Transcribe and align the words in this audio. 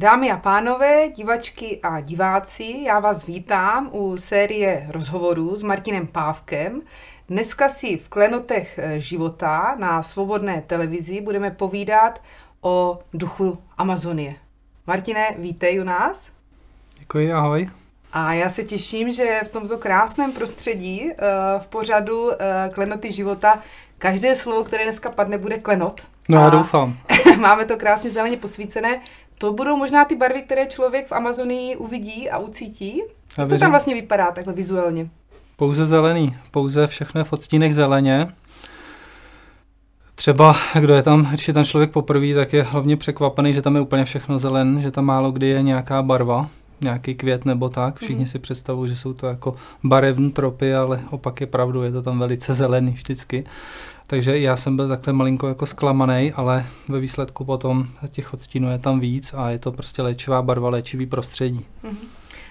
Dámy 0.00 0.30
a 0.30 0.36
pánové, 0.36 1.08
divačky 1.08 1.80
a 1.82 2.00
diváci, 2.00 2.76
já 2.86 3.00
vás 3.00 3.26
vítám 3.26 3.90
u 3.92 4.16
série 4.16 4.86
rozhovorů 4.88 5.56
s 5.56 5.62
Martinem 5.62 6.06
Pávkem. 6.06 6.82
Dneska 7.28 7.68
si 7.68 7.96
v 7.96 8.08
klenotech 8.08 8.78
eh, 8.78 9.00
života 9.00 9.76
na 9.78 10.02
svobodné 10.02 10.62
televizi 10.66 11.20
budeme 11.20 11.50
povídat 11.50 12.22
o 12.60 12.98
duchu 13.12 13.58
Amazonie. 13.78 14.34
Martine, 14.86 15.34
vítej 15.38 15.80
u 15.80 15.84
nás. 15.84 16.30
Děkuji, 16.98 17.32
ahoj. 17.32 17.70
A 18.12 18.32
já 18.32 18.50
se 18.50 18.64
těším, 18.64 19.12
že 19.12 19.40
v 19.44 19.48
tomto 19.48 19.78
krásném 19.78 20.32
prostředí 20.32 21.10
eh, 21.10 21.16
v 21.58 21.66
pořadu 21.66 22.32
eh, 22.32 22.70
Klenoty 22.74 23.12
života 23.12 23.62
každé 23.98 24.34
slovo, 24.34 24.64
které 24.64 24.84
dneska 24.84 25.10
padne, 25.10 25.38
bude 25.38 25.58
klenot. 25.58 26.00
No, 26.28 26.40
já 26.42 26.50
doufám. 26.50 26.98
máme 27.40 27.64
to 27.64 27.76
krásně 27.76 28.10
zeleně 28.10 28.36
posvícené. 28.36 29.00
To 29.40 29.52
budou 29.52 29.76
možná 29.76 30.04
ty 30.04 30.16
barvy, 30.16 30.42
které 30.42 30.66
člověk 30.66 31.06
v 31.06 31.12
Amazonii 31.12 31.76
uvidí 31.76 32.30
a 32.30 32.38
ucítí? 32.38 33.02
Jak 33.38 33.48
to 33.48 33.58
tam 33.58 33.70
vlastně 33.70 33.94
vypadá 33.94 34.30
takhle 34.30 34.52
vizuálně? 34.52 35.10
Pouze 35.56 35.86
zelený, 35.86 36.36
pouze 36.50 36.86
všechno 36.86 37.24
v 37.24 37.32
odstínech 37.32 37.74
zeleně. 37.74 38.28
Třeba, 40.14 40.56
kdo 40.80 40.94
je 40.94 41.02
tam, 41.02 41.24
když 41.24 41.48
je 41.48 41.54
tam 41.54 41.64
člověk 41.64 41.90
poprvé, 41.90 42.34
tak 42.34 42.52
je 42.52 42.62
hlavně 42.62 42.96
překvapený, 42.96 43.54
že 43.54 43.62
tam 43.62 43.74
je 43.74 43.80
úplně 43.80 44.04
všechno 44.04 44.38
zelen, 44.38 44.82
že 44.82 44.90
tam 44.90 45.04
málo 45.04 45.32
kdy 45.32 45.46
je 45.46 45.62
nějaká 45.62 46.02
barva, 46.02 46.48
nějaký 46.80 47.14
květ 47.14 47.44
nebo 47.44 47.68
tak. 47.68 47.96
Všichni 47.96 48.24
mm-hmm. 48.24 48.30
si 48.30 48.38
představují, 48.38 48.88
že 48.88 48.96
jsou 48.96 49.12
to 49.12 49.26
jako 49.26 49.54
barevné 49.84 50.30
tropy, 50.30 50.74
ale 50.74 51.00
opak 51.10 51.40
je 51.40 51.46
pravdu, 51.46 51.82
je 51.82 51.92
to 51.92 52.02
tam 52.02 52.18
velice 52.18 52.54
zelený 52.54 52.90
vždycky. 52.90 53.44
Takže 54.10 54.38
já 54.38 54.56
jsem 54.56 54.76
byl 54.76 54.88
takhle 54.88 55.12
malinko 55.12 55.48
jako 55.48 55.66
zklamaný, 55.66 56.32
ale 56.32 56.66
ve 56.88 57.00
výsledku 57.00 57.44
potom 57.44 57.86
těch 58.08 58.34
odstínů 58.34 58.70
je 58.70 58.78
tam 58.78 59.00
víc 59.00 59.34
a 59.36 59.50
je 59.50 59.58
to 59.58 59.72
prostě 59.72 60.02
léčivá 60.02 60.42
barva, 60.42 60.70
léčivý 60.70 61.06
prostředí. 61.06 61.66
Mm-hmm. 61.84 62.08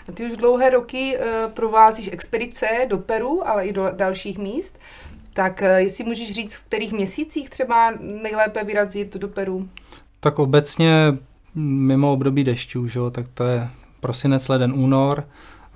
A 0.09 0.11
ty 0.11 0.25
už 0.25 0.37
dlouhé 0.37 0.69
roky 0.69 1.17
uh, 1.17 1.52
provázíš 1.52 2.09
expedice 2.11 2.67
do 2.89 2.97
Peru, 2.97 3.47
ale 3.47 3.65
i 3.65 3.73
do 3.73 3.87
dalších 3.91 4.37
míst. 4.37 4.80
Tak 5.33 5.61
uh, 5.61 5.67
jestli 5.67 6.03
můžeš 6.03 6.31
říct, 6.31 6.55
v 6.55 6.63
kterých 6.63 6.93
měsících 6.93 7.49
třeba 7.49 7.93
nejlépe 8.21 8.63
vyrazit 8.63 9.17
do 9.17 9.27
Peru? 9.27 9.69
Tak 10.19 10.39
obecně 10.39 11.17
mimo 11.55 12.13
období 12.13 12.43
dešťů, 12.43 12.87
že? 12.87 12.99
tak 13.11 13.25
to 13.33 13.43
je 13.43 13.69
prosinec, 13.99 14.47
leden, 14.47 14.73
únor. 14.75 15.23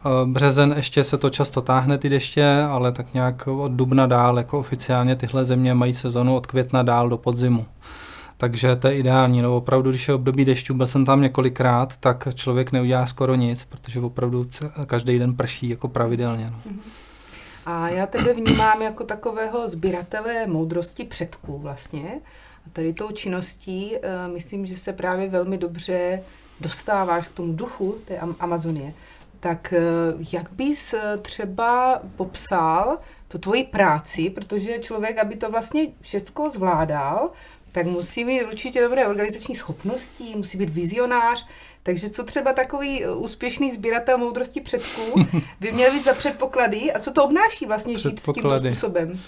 Eh, 0.06 0.26
březen 0.26 0.74
ještě 0.78 1.04
se 1.04 1.18
to 1.18 1.30
často 1.30 1.62
táhne 1.62 1.98
ty 1.98 2.10
deště, 2.10 2.66
ale 2.70 2.92
tak 2.92 3.14
nějak 3.14 3.48
od 3.48 3.72
dubna 3.72 4.08
dál, 4.08 4.38
jako 4.38 4.60
oficiálně 4.60 5.16
tyhle 5.16 5.46
země 5.46 5.74
mají 5.74 5.94
sezonu 5.94 6.36
od 6.36 6.48
května 6.48 6.84
dál 6.84 7.10
do 7.10 7.18
podzimu. 7.18 7.66
Takže 8.38 8.76
to 8.76 8.88
je 8.88 8.96
ideální. 8.98 9.42
No 9.42 9.58
opravdu, 9.58 9.90
když 9.90 10.08
je 10.08 10.14
období 10.14 10.46
dešťů, 10.46 10.74
byl 10.74 10.88
jsem 10.88 11.06
tam 11.06 11.22
několikrát, 11.22 11.98
tak 11.98 12.28
člověk 12.34 12.72
neudělá 12.72 13.06
skoro 13.06 13.36
nic, 13.36 13.64
protože 13.64 14.00
opravdu 14.00 14.48
každý 14.86 15.20
den 15.20 15.36
prší 15.36 15.70
jako 15.70 15.88
pravidelně. 15.88 16.46
No. 16.52 16.58
Mhm. 16.66 16.82
A 17.66 17.90
já 17.90 18.06
tebe 18.06 18.34
vnímám 18.34 18.82
jako 18.82 19.04
takového 19.04 19.68
sběratele 19.68 20.48
moudrosti 20.48 21.04
předků 21.04 21.58
vlastně. 21.58 22.22
A 22.68 22.70
tady 22.74 22.94
tou 22.94 23.12
činností 23.12 23.92
uh, 23.92 24.34
myslím, 24.34 24.66
že 24.66 24.78
se 24.78 24.94
právě 24.94 25.30
velmi 25.30 25.58
dobře 25.58 26.24
dostáváš 26.60 27.28
k 27.28 27.32
tomu 27.32 27.54
duchu 27.54 27.96
té 28.06 28.18
Amazonie. 28.40 28.94
Tak 29.44 29.74
uh, 29.78 30.26
jak 30.34 30.52
bys 30.52 30.94
uh, 30.94 31.22
třeba 31.22 32.02
popsal 32.16 32.98
tu 33.28 33.38
tvoji 33.38 33.64
práci, 33.64 34.30
protože 34.30 34.80
člověk, 34.80 35.18
aby 35.18 35.36
to 35.36 35.52
vlastně 35.52 35.88
všechno 36.02 36.50
zvládal, 36.50 37.30
tak 37.72 37.86
musí 37.86 38.26
mít 38.26 38.44
určitě 38.44 38.82
dobré 38.82 39.08
organizační 39.08 39.56
schopnosti, 39.56 40.34
musí 40.36 40.58
být 40.58 40.70
vizionář. 40.70 41.48
Takže 41.84 42.10
co 42.10 42.24
třeba 42.24 42.54
takový 42.54 43.06
uh, 43.06 43.24
úspěšný 43.24 43.72
sběratel 43.72 44.18
moudrosti 44.18 44.62
předků 44.62 45.26
by 45.60 45.72
měl 45.72 45.92
být 45.92 46.06
za 46.06 46.14
předpoklady 46.14 46.94
a 46.94 47.00
co 47.00 47.12
to 47.12 47.24
obnáší 47.24 47.66
vlastně 47.66 47.98
žít 47.98 48.20
s 48.20 48.34
tímto 48.34 48.58
způsobem? 48.58 49.20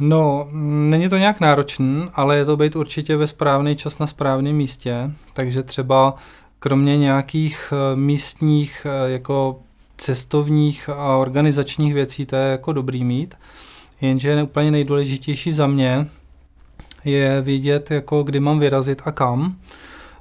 No, 0.00 0.48
není 0.52 1.08
to 1.08 1.16
nějak 1.16 1.40
náročný, 1.40 2.08
ale 2.14 2.36
je 2.36 2.44
to 2.44 2.56
být 2.56 2.76
určitě 2.76 3.16
ve 3.16 3.26
správný 3.26 3.76
čas 3.76 3.98
na 3.98 4.06
správném 4.06 4.56
místě, 4.56 5.10
takže 5.32 5.62
třeba 5.62 6.14
kromě 6.58 6.96
nějakých 6.96 7.72
uh, 7.72 7.98
místních 7.98 8.86
uh, 8.86 9.10
jako 9.12 9.60
cestovních 9.96 10.88
a 10.88 11.16
organizačních 11.16 11.94
věcí, 11.94 12.26
to 12.26 12.36
je 12.36 12.50
jako 12.50 12.72
dobrý 12.72 13.04
mít, 13.04 13.34
jenže 14.00 14.42
úplně 14.42 14.70
nejdůležitější 14.70 15.52
za 15.52 15.66
mě 15.66 16.06
je 17.04 17.42
vědět, 17.42 17.90
jako 17.90 18.22
kdy 18.22 18.40
mám 18.40 18.58
vyrazit 18.58 19.02
a 19.04 19.12
kam, 19.12 19.56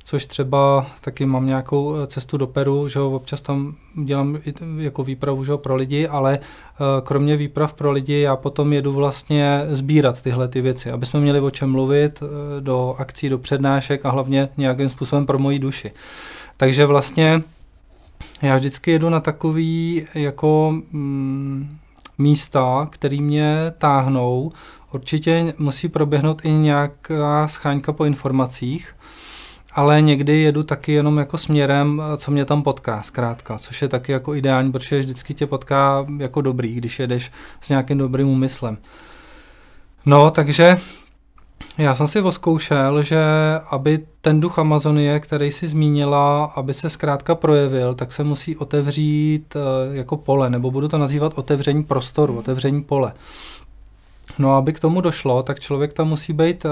což 0.08 0.26
třeba 0.26 0.88
taky 1.02 1.26
mám 1.26 1.46
nějakou 1.46 1.96
eh, 1.96 2.08
cestu 2.08 2.38
do 2.38 2.48
Peru, 2.48 2.88
že 2.88 3.00
občas 3.00 3.42
tam 3.42 3.76
dělám 3.96 4.38
jako 4.78 5.04
výpravu 5.04 5.44
že 5.44 5.58
pro 5.58 5.76
lidi, 5.76 6.08
ale 6.08 6.40
eh, 6.40 7.02
kromě 7.04 7.38
výprav 7.38 7.74
pro 7.74 7.92
lidi 7.92 8.20
já 8.20 8.36
potom 8.36 8.74
jedu 8.74 8.94
vlastně 8.94 9.66
sbírat 9.70 10.22
tyhle 10.22 10.48
ty 10.48 10.62
věci, 10.62 10.92
aby 10.92 11.06
jsme 11.06 11.20
měli 11.20 11.40
o 11.40 11.52
čem 11.52 11.72
mluvit 11.72 12.24
eh, 12.24 12.62
do 12.62 12.96
akcí, 12.98 13.30
do 13.30 13.38
přednášek 13.38 14.06
a 14.06 14.10
hlavně 14.10 14.50
nějakým 14.58 14.90
způsobem 14.90 15.26
pro 15.26 15.40
moji 15.40 15.60
duši. 15.60 15.92
Takže 16.58 16.86
vlastně 16.86 17.42
já 18.42 18.58
vždycky 18.58 18.92
jedu 18.92 19.10
na 19.10 19.20
takový 19.20 20.06
jako 20.16 20.72
mm, 20.92 21.78
místa, 22.18 22.88
které 22.92 23.22
mě 23.22 23.74
táhnou, 23.78 24.52
Určitě 24.94 25.54
musí 25.58 25.88
proběhnout 25.88 26.46
i 26.46 26.50
nějaká 26.52 27.48
scháňka 27.48 27.94
po 27.94 28.06
informacích, 28.06 28.96
ale 29.78 30.02
někdy 30.02 30.38
jedu 30.38 30.64
taky 30.64 30.92
jenom 30.92 31.18
jako 31.18 31.38
směrem, 31.38 32.02
co 32.18 32.32
mě 32.32 32.46
tam 32.46 32.64
potká, 32.64 33.02
zkrátka, 33.02 33.58
což 33.58 33.82
je 33.82 33.88
taky 33.88 34.12
jako 34.12 34.36
ideální, 34.36 34.72
protože 34.72 35.00
vždycky 35.00 35.34
tě 35.34 35.48
potká 35.48 36.06
jako 36.18 36.42
dobrý, 36.42 36.76
když 36.76 37.00
jedeš 37.00 37.32
s 37.62 37.70
nějakým 37.70 37.98
dobrým 37.98 38.28
úmyslem. 38.28 38.78
No, 40.06 40.32
takže 40.32 40.78
já 41.78 41.96
jsem 41.96 42.08
si 42.08 42.22
oskoušel, 42.22 43.04
že 43.04 43.20
aby 43.70 44.00
ten 44.22 44.42
duch 44.42 44.60
Amazonie, 44.60 45.20
který 45.20 45.52
si 45.52 45.68
zmínila, 45.68 46.46
aby 46.46 46.74
se 46.74 46.90
zkrátka 46.90 47.36
projevil, 47.36 47.96
tak 47.96 48.14
se 48.14 48.24
musí 48.24 48.58
otevřít 48.58 49.56
eh, 49.56 49.96
jako 49.98 50.18
pole, 50.18 50.50
nebo 50.50 50.72
budu 50.72 50.88
to 50.88 50.98
nazývat 50.98 51.34
otevření 51.36 51.84
prostoru, 51.84 52.38
otevření 52.38 52.84
pole. 52.84 53.14
No 54.40 54.56
aby 54.56 54.74
k 54.74 54.80
tomu 54.80 55.02
došlo, 55.02 55.44
tak 55.44 55.60
člověk 55.60 55.94
tam 55.94 56.08
musí 56.08 56.34
být 56.34 56.66
uh, 56.66 56.72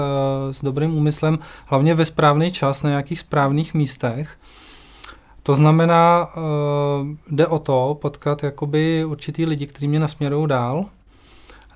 s 0.50 0.64
dobrým 0.64 0.94
úmyslem, 0.94 1.38
hlavně 1.66 1.94
ve 1.94 2.04
správný 2.04 2.52
čas 2.52 2.82
na 2.82 2.90
nějakých 2.90 3.20
správných 3.20 3.74
místech. 3.74 4.38
To 5.42 5.56
znamená, 5.56 6.28
uh, 6.36 6.42
jde 7.30 7.46
o 7.46 7.58
to 7.58 7.98
potkat 8.02 8.42
jakoby 8.42 9.04
určitý 9.04 9.46
lidi, 9.46 9.66
kteří 9.66 9.88
mě 9.88 10.00
nasměrují 10.00 10.48
dál, 10.48 10.84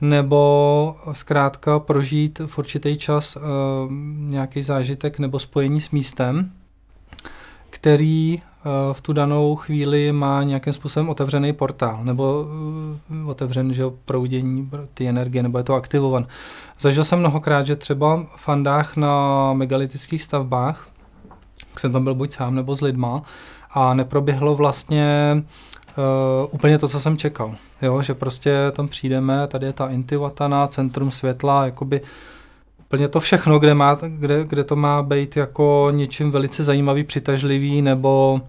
nebo 0.00 0.96
zkrátka 1.12 1.78
prožít 1.78 2.40
v 2.46 2.58
určitý 2.58 2.98
čas 2.98 3.36
uh, 3.36 3.42
nějaký 4.16 4.62
zážitek 4.62 5.18
nebo 5.18 5.38
spojení 5.38 5.80
s 5.80 5.90
místem, 5.90 6.52
který 7.70 8.42
v 8.92 9.00
tu 9.00 9.12
danou 9.12 9.56
chvíli 9.56 10.12
má 10.12 10.42
nějakým 10.42 10.72
způsobem 10.72 11.08
otevřený 11.08 11.52
portál 11.52 12.00
nebo 12.02 12.46
eh, 13.10 13.24
otevřen 13.24 13.72
že 13.72 13.84
proudění 14.04 14.70
ty 14.94 15.08
energie, 15.08 15.42
nebo 15.42 15.58
je 15.58 15.64
to 15.64 15.74
aktivovan. 15.74 16.26
Zažil 16.80 17.04
jsem 17.04 17.18
mnohokrát, 17.18 17.66
že 17.66 17.76
třeba 17.76 18.26
v 18.36 18.40
fandách 18.40 18.96
na 18.96 19.52
megalitických 19.52 20.22
stavbách, 20.22 20.88
jsem 21.76 21.92
tam 21.92 22.04
byl 22.04 22.14
buď 22.14 22.32
sám 22.32 22.54
nebo 22.54 22.74
s 22.74 22.80
lidma, 22.80 23.22
a 23.70 23.94
neproběhlo 23.94 24.54
vlastně 24.54 25.36
uh, 25.36 26.48
úplně 26.50 26.78
to, 26.78 26.88
co 26.88 27.00
jsem 27.00 27.16
čekal. 27.16 27.54
Jo, 27.82 28.02
že 28.02 28.14
prostě 28.14 28.56
tam 28.72 28.88
přijdeme, 28.88 29.46
tady 29.46 29.66
je 29.66 29.72
ta 29.72 29.88
Intivatana, 29.88 30.66
centrum 30.66 31.10
světla, 31.10 31.64
jakoby 31.64 32.00
úplně 32.90 33.08
to 33.08 33.20
všechno, 33.20 33.58
kde, 33.58 33.74
má, 33.74 33.98
kde, 34.02 34.44
kde 34.44 34.64
to 34.64 34.76
má 34.76 35.02
být 35.02 35.36
jako 35.36 35.88
něčím 35.90 36.30
velice 36.30 36.64
zajímavý, 36.64 37.04
přitažlivý, 37.04 37.82
nebo 37.82 38.40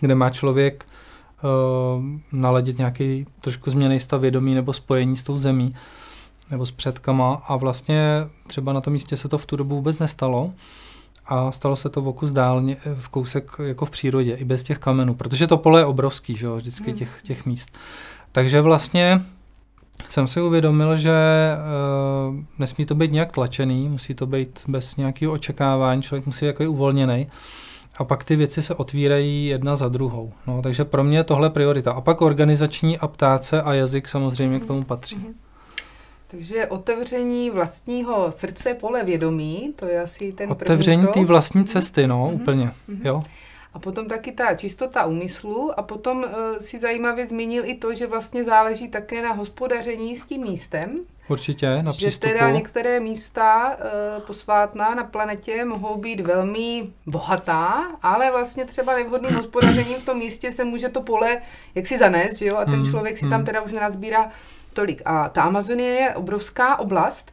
kde 0.00 0.14
má 0.14 0.30
člověk 0.30 0.86
uh, 1.42 2.04
naladit 2.32 2.78
nějaký 2.78 3.26
trošku 3.40 3.70
změný 3.70 4.00
stav 4.00 4.20
vědomí 4.20 4.54
nebo 4.54 4.72
spojení 4.72 5.16
s 5.16 5.24
tou 5.24 5.38
zemí 5.38 5.74
nebo 6.50 6.66
s 6.66 6.70
předkama 6.70 7.42
a 7.48 7.56
vlastně 7.56 8.26
třeba 8.46 8.72
na 8.72 8.80
tom 8.80 8.92
místě 8.92 9.16
se 9.16 9.28
to 9.28 9.38
v 9.38 9.46
tu 9.46 9.56
dobu 9.56 9.74
vůbec 9.74 9.98
nestalo 9.98 10.52
a 11.26 11.52
stalo 11.52 11.76
se 11.76 11.88
to 11.88 12.02
v 12.02 12.08
oku 12.08 12.26
zdálně, 12.26 12.76
v 13.00 13.08
kousek 13.08 13.50
jako 13.62 13.86
v 13.86 13.90
přírodě, 13.90 14.34
i 14.34 14.44
bez 14.44 14.62
těch 14.62 14.78
kamenů, 14.78 15.14
protože 15.14 15.46
to 15.46 15.56
pole 15.56 15.80
je 15.80 15.84
obrovský, 15.84 16.36
že 16.36 16.46
jo, 16.46 16.56
vždycky 16.56 16.90
hmm. 16.90 16.98
těch, 16.98 17.22
těch 17.22 17.46
míst. 17.46 17.78
Takže 18.32 18.60
vlastně 18.60 19.20
jsem 20.08 20.28
si 20.28 20.40
uvědomil, 20.40 20.96
že 20.96 21.12
uh, 22.30 22.36
nesmí 22.58 22.86
to 22.86 22.94
být 22.94 23.12
nějak 23.12 23.32
tlačený, 23.32 23.88
musí 23.88 24.14
to 24.14 24.26
být 24.26 24.62
bez 24.68 24.96
nějakého 24.96 25.32
očekávání, 25.32 26.02
člověk 26.02 26.26
musí 26.26 26.44
být 26.44 26.46
jako 26.46 26.64
uvolněný 26.64 27.26
a 27.98 28.04
pak 28.04 28.24
ty 28.24 28.36
věci 28.36 28.62
se 28.62 28.74
otvírají 28.74 29.46
jedna 29.46 29.76
za 29.76 29.88
druhou. 29.88 30.32
No, 30.46 30.62
takže 30.62 30.84
pro 30.84 31.04
mě 31.04 31.18
je 31.18 31.24
tohle 31.24 31.50
priorita. 31.50 31.92
A 31.92 32.00
pak 32.00 32.20
organizační 32.20 32.98
a 32.98 33.08
ptáce 33.08 33.62
a 33.62 33.74
jazyk 33.74 34.08
samozřejmě 34.08 34.60
k 34.60 34.66
tomu 34.66 34.84
patří. 34.84 35.16
Mm-hmm. 35.16 35.34
Takže 36.26 36.66
otevření 36.66 37.50
vlastního 37.50 38.32
srdce, 38.32 38.74
pole 38.74 39.04
vědomí, 39.04 39.72
to 39.76 39.86
je 39.86 40.00
asi 40.00 40.32
ten 40.32 40.50
Otevření 40.50 41.06
té 41.06 41.24
vlastní 41.24 41.64
cesty, 41.64 42.06
no, 42.06 42.28
mm-hmm. 42.28 42.34
úplně, 42.34 42.66
mm-hmm. 42.66 43.06
jo. 43.06 43.22
A 43.72 43.78
potom 43.78 44.08
taky 44.08 44.32
ta 44.32 44.54
čistota 44.54 45.06
úmyslu 45.06 45.78
a 45.78 45.82
potom 45.82 46.18
uh, 46.18 46.58
si 46.58 46.78
zajímavě 46.78 47.26
zmínil 47.26 47.64
i 47.64 47.74
to, 47.74 47.94
že 47.94 48.06
vlastně 48.06 48.44
záleží 48.44 48.88
také 48.88 49.22
na 49.22 49.32
hospodaření 49.32 50.16
s 50.16 50.24
tím 50.24 50.42
místem. 50.42 51.00
Určitě, 51.28 51.78
na 51.84 51.92
Že 51.92 52.18
teda 52.18 52.50
některé 52.50 53.00
místa 53.00 53.76
uh, 53.76 54.22
posvátná 54.22 54.94
na 54.94 55.04
planetě 55.04 55.64
mohou 55.64 55.96
být 55.96 56.20
velmi 56.20 56.90
bohatá, 57.06 57.86
ale 58.02 58.30
vlastně 58.30 58.64
třeba 58.64 58.94
nevhodným 58.94 59.34
hospodařením 59.36 59.98
v 59.98 60.04
tom 60.04 60.18
místě 60.18 60.52
se 60.52 60.64
může 60.64 60.88
to 60.88 61.02
pole 61.02 61.42
jaksi 61.74 61.98
zanést, 61.98 62.38
že 62.38 62.46
jo, 62.46 62.56
a 62.56 62.64
ten 62.64 62.74
hmm, 62.74 62.90
člověk 62.90 63.18
si 63.18 63.28
tam 63.28 63.44
teda 63.44 63.60
už 63.60 63.72
nenazbírá 63.72 64.30
tolik. 64.72 65.02
A 65.04 65.28
ta 65.28 65.42
Amazonie 65.42 65.90
je 65.90 66.14
obrovská 66.14 66.78
oblast, 66.78 67.32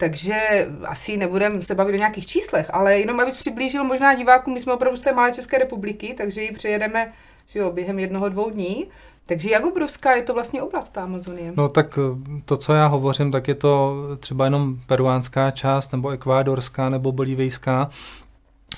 takže 0.00 0.68
asi 0.84 1.16
nebudeme 1.16 1.62
se 1.62 1.74
bavit 1.74 1.92
o 1.92 1.98
nějakých 1.98 2.26
číslech, 2.26 2.70
ale 2.72 2.98
jenom 2.98 3.20
abys 3.20 3.36
přiblížil 3.36 3.84
možná 3.84 4.14
divákům, 4.14 4.54
my 4.54 4.60
jsme 4.60 4.72
opravdu 4.72 4.96
z 4.96 5.00
té 5.00 5.12
malé 5.12 5.32
České 5.32 5.58
republiky, 5.58 6.14
takže 6.16 6.42
ji 6.42 6.52
přejedeme 6.52 7.12
že 7.50 7.58
jo, 7.58 7.72
během 7.72 7.98
jednoho, 7.98 8.28
dvou 8.28 8.50
dní. 8.50 8.86
Takže 9.26 9.50
jak 9.50 9.64
obrovská 9.64 10.12
je 10.12 10.22
to 10.22 10.34
vlastně 10.34 10.62
oblast 10.62 10.88
ta 10.88 11.02
Amazonie? 11.02 11.52
No 11.56 11.68
tak 11.68 11.98
eh, 11.98 12.40
to, 12.44 12.56
co 12.56 12.74
já 12.74 12.86
hovořím, 12.86 13.30
tak 13.30 13.48
je 13.48 13.54
to 13.54 13.96
třeba 14.20 14.44
jenom 14.44 14.78
peruánská 14.86 15.50
část, 15.50 15.92
nebo 15.92 16.10
ekvádorská, 16.10 16.88
nebo 16.88 17.12
bolívejská. 17.12 17.90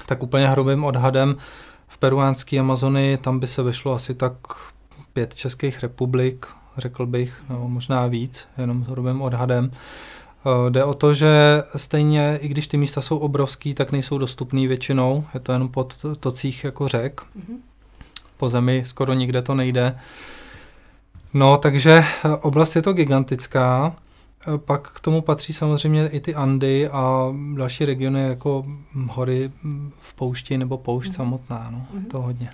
Tak 0.06 0.22
úplně 0.22 0.48
hrubým 0.48 0.84
odhadem 0.84 1.36
v 1.88 1.98
peruánské 1.98 2.58
Amazonii 2.58 3.16
tam 3.16 3.40
by 3.40 3.46
se 3.46 3.62
vešlo 3.62 3.92
asi 3.92 4.14
tak 4.14 4.32
pět 5.12 5.34
českých 5.34 5.82
republik, 5.82 6.46
řekl 6.76 7.06
bych, 7.06 7.42
no, 7.50 7.68
možná 7.68 8.06
víc, 8.06 8.48
jenom 8.58 8.82
hrubým 8.82 9.22
odhadem. 9.22 9.70
Eh, 10.46 10.70
jde 10.70 10.84
o 10.84 10.94
to, 10.94 11.14
že 11.14 11.62
stejně, 11.76 12.38
i 12.42 12.48
když 12.48 12.66
ty 12.66 12.76
místa 12.76 13.00
jsou 13.00 13.18
obrovský, 13.18 13.74
tak 13.74 13.92
nejsou 13.92 14.18
dostupný 14.18 14.66
většinou. 14.66 15.24
Je 15.34 15.40
to 15.40 15.52
jenom 15.52 15.68
pod 15.68 15.94
tocích 16.20 16.64
jako 16.64 16.88
řek. 16.88 17.20
Mm-hmm. 17.20 17.56
Po 18.36 18.48
zemi 18.48 18.82
skoro 18.86 19.12
nikde 19.12 19.42
to 19.42 19.54
nejde. 19.54 19.98
No, 21.34 21.56
takže 21.56 22.04
eh, 22.24 22.28
oblast 22.40 22.76
je 22.76 22.82
to 22.82 22.92
gigantická. 22.92 23.96
Eh, 24.48 24.58
pak 24.58 24.90
k 24.90 25.00
tomu 25.00 25.20
patří 25.20 25.52
samozřejmě 25.52 26.08
i 26.08 26.20
ty 26.20 26.34
Andy 26.34 26.88
a 26.88 27.32
další 27.56 27.84
regiony 27.84 28.22
jako 28.22 28.64
hory 29.08 29.50
v 30.00 30.14
poušti 30.14 30.58
nebo 30.58 30.78
poušť 30.78 31.10
mm-hmm. 31.10 31.16
samotná. 31.16 31.68
No, 31.70 31.86
mm-hmm. 31.94 32.06
to 32.06 32.20
hodně. 32.20 32.50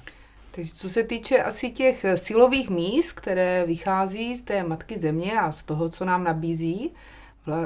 Takže 0.50 0.74
co 0.74 0.90
se 0.90 1.02
týče 1.02 1.42
asi 1.42 1.70
těch 1.70 2.04
silových 2.14 2.70
míst, 2.70 3.12
které 3.12 3.64
vychází 3.66 4.36
z 4.36 4.40
té 4.40 4.62
matky 4.62 4.98
země 4.98 5.40
a 5.40 5.52
z 5.52 5.62
toho, 5.62 5.88
co 5.88 6.04
nám 6.04 6.24
nabízí, 6.24 6.90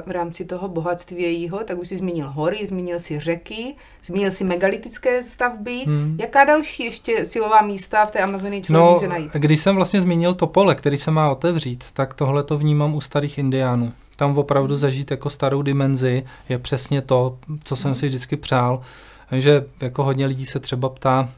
v 0.05 0.11
rámci 0.11 0.45
toho 0.45 0.67
bohatství 0.67 1.23
jejího, 1.23 1.63
tak 1.63 1.79
už 1.79 1.89
si 1.89 1.97
zmínil 1.97 2.29
hory, 2.29 2.65
zmínil 2.65 2.99
si 2.99 3.19
řeky, 3.19 3.75
zmínil 4.03 4.31
si 4.31 4.43
megalitické 4.43 5.23
stavby. 5.23 5.83
Hmm. 5.85 6.17
Jaká 6.19 6.43
další 6.43 6.83
ještě 6.83 7.25
silová 7.25 7.61
místa 7.61 8.05
v 8.05 8.11
té 8.11 8.19
Amazonii 8.19 8.61
člověk 8.61 8.85
no, 8.85 8.93
může 8.93 9.07
najít? 9.07 9.33
Když 9.33 9.61
jsem 9.61 9.75
vlastně 9.75 10.01
zmínil 10.01 10.33
to 10.33 10.47
pole, 10.47 10.75
který 10.75 10.97
se 10.97 11.11
má 11.11 11.31
otevřít, 11.31 11.83
tak 11.93 12.13
tohle 12.13 12.43
to 12.43 12.57
vnímám 12.57 12.95
u 12.95 13.01
starých 13.01 13.37
indiánů. 13.37 13.93
Tam 14.15 14.37
opravdu 14.37 14.77
zažít 14.77 15.11
jako 15.11 15.29
starou 15.29 15.61
dimenzi 15.61 16.25
je 16.49 16.59
přesně 16.59 17.01
to, 17.01 17.37
co 17.63 17.75
jsem 17.75 17.89
hmm. 17.89 17.95
si 17.95 18.07
vždycky 18.07 18.37
přál. 18.37 18.81
Takže 19.29 19.65
jako 19.81 20.03
hodně 20.03 20.25
lidí 20.25 20.45
se 20.45 20.59
třeba 20.59 20.89
ptá, 20.89 21.29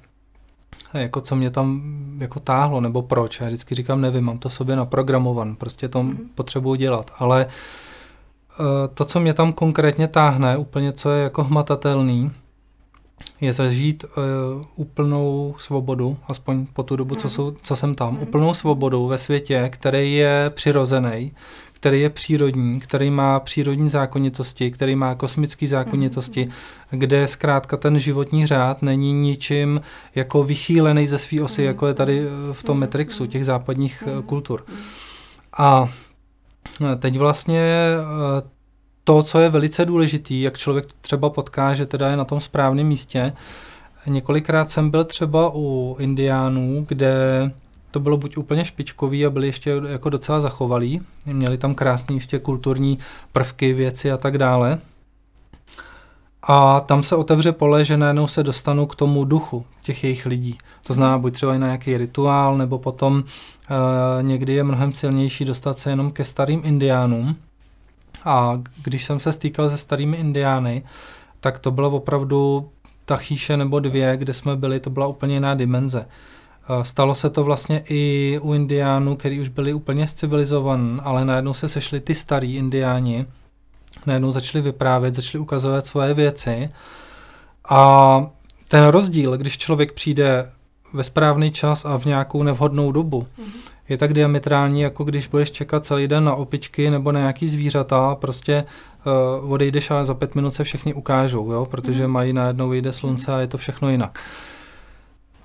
jako 0.94 1.22
co 1.22 1.36
mě 1.36 1.52
tam 1.52 1.82
jako 2.18 2.40
táhlo, 2.40 2.82
nebo 2.82 3.02
proč. 3.02 3.40
Já 3.40 3.48
vždycky 3.48 3.76
říkám, 3.76 4.02
nevím, 4.02 4.24
mám 4.24 4.38
to 4.38 4.50
sobě 4.50 4.76
naprogramovan, 4.76 5.56
prostě 5.56 5.88
to 5.88 6.00
hmm. 6.00 6.30
potřebuji 6.36 6.76
dělat. 6.76 7.12
Ale 7.18 7.46
uh, 7.46 7.52
to, 8.94 9.06
co 9.06 9.20
mě 9.20 9.34
tam 9.34 9.54
konkrétně 9.54 10.08
táhne, 10.08 10.58
úplně 10.58 10.92
co 10.92 11.12
je 11.12 11.24
jako 11.24 11.44
hmatatelný, 11.44 12.32
je 13.42 13.54
zažít 13.54 14.04
uh, 14.04 14.64
úplnou 14.76 15.56
svobodu, 15.58 16.18
aspoň 16.28 16.66
po 16.74 16.84
tu 16.84 16.96
dobu, 16.96 17.16
co, 17.16 17.28
mhm. 17.28 17.36
jsou, 17.36 17.56
co 17.62 17.76
jsem 17.76 17.96
tam, 17.96 18.14
mm. 18.14 18.22
úplnou 18.22 18.54
svobodu 18.54 19.08
ve 19.08 19.18
světě, 19.18 19.70
který 19.74 20.16
je 20.16 20.52
přirozený, 20.56 21.32
který 21.74 22.02
je 22.02 22.10
přírodní, 22.10 22.80
který 22.80 23.12
má 23.12 23.40
přírodní 23.40 23.90
zákonitosti, 23.90 24.72
který 24.72 24.96
má 24.96 25.16
kosmické 25.16 25.68
zákonitosti, 25.68 26.46
mm. 26.46 26.52
kde 27.00 27.28
zkrátka 27.28 27.78
ten 27.78 28.00
životní 28.00 28.46
řád 28.46 28.82
není 28.82 29.14
ničím 29.14 29.82
jako 30.16 30.44
vychýlený 30.44 31.08
ze 31.08 31.18
své 31.18 31.42
osy, 31.42 31.64
jako 31.64 31.88
je 31.88 31.94
tady 31.94 32.20
eh, 32.20 32.54
v 32.54 32.64
tom 32.64 32.80
Matrixu 32.80 33.26
těch 33.26 33.46
západních 33.46 34.04
mm. 34.08 34.24
kultur. 34.24 34.66
A 35.58 35.90
Teď 37.00 37.18
vlastně 37.18 37.62
eh, 37.62 38.50
to, 39.04 39.24
co 39.24 39.40
je 39.40 39.50
velice 39.50 39.86
důležitý, 39.86 40.42
jak 40.42 40.58
člověk 40.58 40.86
třeba 41.02 41.30
potká, 41.30 41.74
že 41.74 41.86
teda 41.86 42.08
je 42.10 42.18
na 42.18 42.26
tom 42.26 42.42
správném 42.42 42.88
místě. 42.88 43.34
Několikrát 44.08 44.70
jsem 44.70 44.90
byl 44.90 45.04
třeba 45.04 45.52
u 45.54 45.96
indiánů, 46.00 46.86
kde 46.88 47.14
to 47.92 48.00
bylo 48.00 48.18
buď 48.18 48.38
úplně 48.38 48.66
špičkový 48.66 49.26
a 49.26 49.30
byli 49.30 49.48
ještě 49.48 49.82
jako 49.88 50.10
docela 50.10 50.42
zachovalí. 50.42 51.02
Měli 51.26 51.58
tam 51.58 51.76
krásné 51.76 52.16
ještě 52.16 52.40
kulturní 52.40 53.00
prvky, 53.34 53.74
věci 53.74 54.12
a 54.12 54.18
tak 54.18 54.38
dále. 54.38 54.80
A 56.44 56.80
tam 56.80 57.04
se 57.04 57.16
otevře 57.16 57.52
pole, 57.52 57.86
že 57.86 57.98
najednou 57.98 58.28
se 58.28 58.44
dostanu 58.44 58.86
k 58.86 58.96
tomu 58.96 59.26
duchu 59.26 59.66
těch 59.82 60.04
jejich 60.04 60.26
lidí. 60.26 60.58
To 60.88 60.94
znamená 60.94 61.18
buď 61.18 61.34
třeba 61.34 61.56
i 61.56 61.60
na 61.60 61.68
nějaký 61.68 61.98
rituál, 61.98 62.58
nebo 62.58 62.80
potom 62.80 63.24
někdy 64.22 64.54
je 64.54 64.64
mnohem 64.64 64.94
silnější 64.94 65.46
dostat 65.46 65.78
se 65.78 65.90
jenom 65.90 66.12
ke 66.12 66.24
starým 66.24 66.62
indiánům. 66.64 67.36
A 68.26 68.62
když 68.84 69.06
jsem 69.06 69.20
se 69.20 69.34
stýkal 69.34 69.70
se 69.70 69.78
starými 69.78 70.18
indiány, 70.18 70.84
tak 71.40 71.60
to 71.60 71.72
bylo 71.72 71.90
opravdu 71.90 72.70
ta 73.06 73.18
chýše 73.18 73.58
nebo 73.58 73.80
dvě, 73.80 74.18
kde 74.18 74.34
jsme 74.34 74.56
byli, 74.56 74.80
to 74.80 74.90
byla 74.90 75.08
úplně 75.08 75.34
jiná 75.34 75.56
dimenze. 75.56 76.06
Uh, 76.70 76.82
stalo 76.82 77.16
se 77.16 77.30
to 77.30 77.44
vlastně 77.44 77.84
i 77.90 78.40
u 78.42 78.54
indiánů, 78.54 79.16
kteří 79.16 79.40
už 79.40 79.50
byli 79.50 79.74
úplně 79.74 80.08
civilizovaní, 80.08 81.00
ale 81.04 81.26
najednou 81.26 81.54
se 81.54 81.70
sešli 81.70 82.00
ty 82.00 82.16
starý 82.16 82.56
indiáni, 82.56 83.26
najednou 84.06 84.32
začali 84.32 84.62
vyprávět, 84.62 85.14
začali 85.14 85.42
ukazovat 85.42 85.86
svoje 85.86 86.14
věci 86.14 86.70
a 87.70 88.22
ten 88.68 88.86
rozdíl, 88.86 89.38
když 89.38 89.58
člověk 89.58 89.94
přijde 89.94 90.52
ve 90.94 91.04
správný 91.04 91.52
čas 91.52 91.86
a 91.86 91.98
v 91.98 92.06
nějakou 92.06 92.44
nevhodnou 92.44 92.92
dobu, 92.92 93.28
mm-hmm. 93.40 93.60
je 93.90 93.98
tak 93.98 94.14
diametrální, 94.14 94.82
jako 94.82 95.04
když 95.04 95.28
budeš 95.28 95.52
čekat 95.52 95.86
celý 95.86 96.08
den 96.08 96.24
na 96.24 96.36
opičky 96.36 96.90
nebo 96.90 97.12
na 97.12 97.20
nějaký 97.20 97.48
zvířata, 97.48 98.16
prostě 98.16 98.64
uh, 99.42 99.52
odejdeš 99.52 99.92
a 99.92 100.06
za 100.06 100.14
pět 100.14 100.36
minut 100.36 100.52
se 100.52 100.64
všichni 100.64 100.94
ukážou, 100.94 101.52
jo? 101.52 101.66
protože 101.66 102.04
mm-hmm. 102.04 102.12
mají 102.12 102.34
najednou 102.34 102.70
vyjde 102.70 102.94
slunce 102.94 103.34
a 103.34 103.40
je 103.40 103.48
to 103.48 103.58
všechno 103.58 103.90
jinak. 103.90 104.20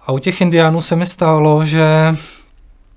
A 0.06 0.12
u 0.12 0.18
těch 0.18 0.40
indiánů 0.40 0.82
se 0.82 0.97
mi 0.97 1.06
stalo, 1.06 1.64
že 1.64 2.16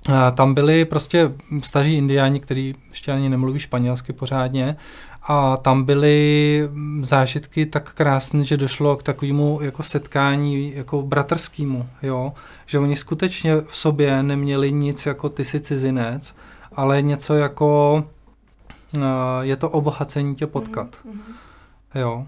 uh, 0.09 0.15
tam 0.35 0.53
byli 0.53 0.85
prostě 0.85 1.31
staří 1.61 1.97
indiáni, 1.97 2.39
kteří 2.39 2.75
ještě 2.89 3.11
ani 3.11 3.29
nemluví 3.29 3.59
španělsky 3.59 4.13
pořádně 4.13 4.75
a 5.25 5.57
tam 5.57 5.83
byly 5.83 6.69
zážitky 7.01 7.65
tak 7.65 7.93
krásné, 7.93 8.43
že 8.43 8.57
došlo 8.57 8.97
k 8.97 9.03
takovému 9.03 9.59
jako 9.61 9.83
setkání 9.83 10.75
jako 10.75 11.01
bratrskému, 11.01 11.89
jo, 12.01 12.33
že 12.65 12.79
oni 12.79 12.95
skutečně 12.95 13.55
v 13.67 13.77
sobě 13.77 14.23
neměli 14.23 14.71
nic 14.71 15.05
jako 15.05 15.29
ty 15.29 15.45
si 15.45 15.59
cizinec, 15.59 16.35
ale 16.75 17.01
něco 17.01 17.35
jako 17.35 18.03
uh, 18.95 19.01
je 19.41 19.55
to 19.55 19.69
obohacení 19.69 20.35
tě 20.35 20.47
potkat. 20.47 20.87
Mm-hmm. 20.87 21.99
Jo. 21.99 22.27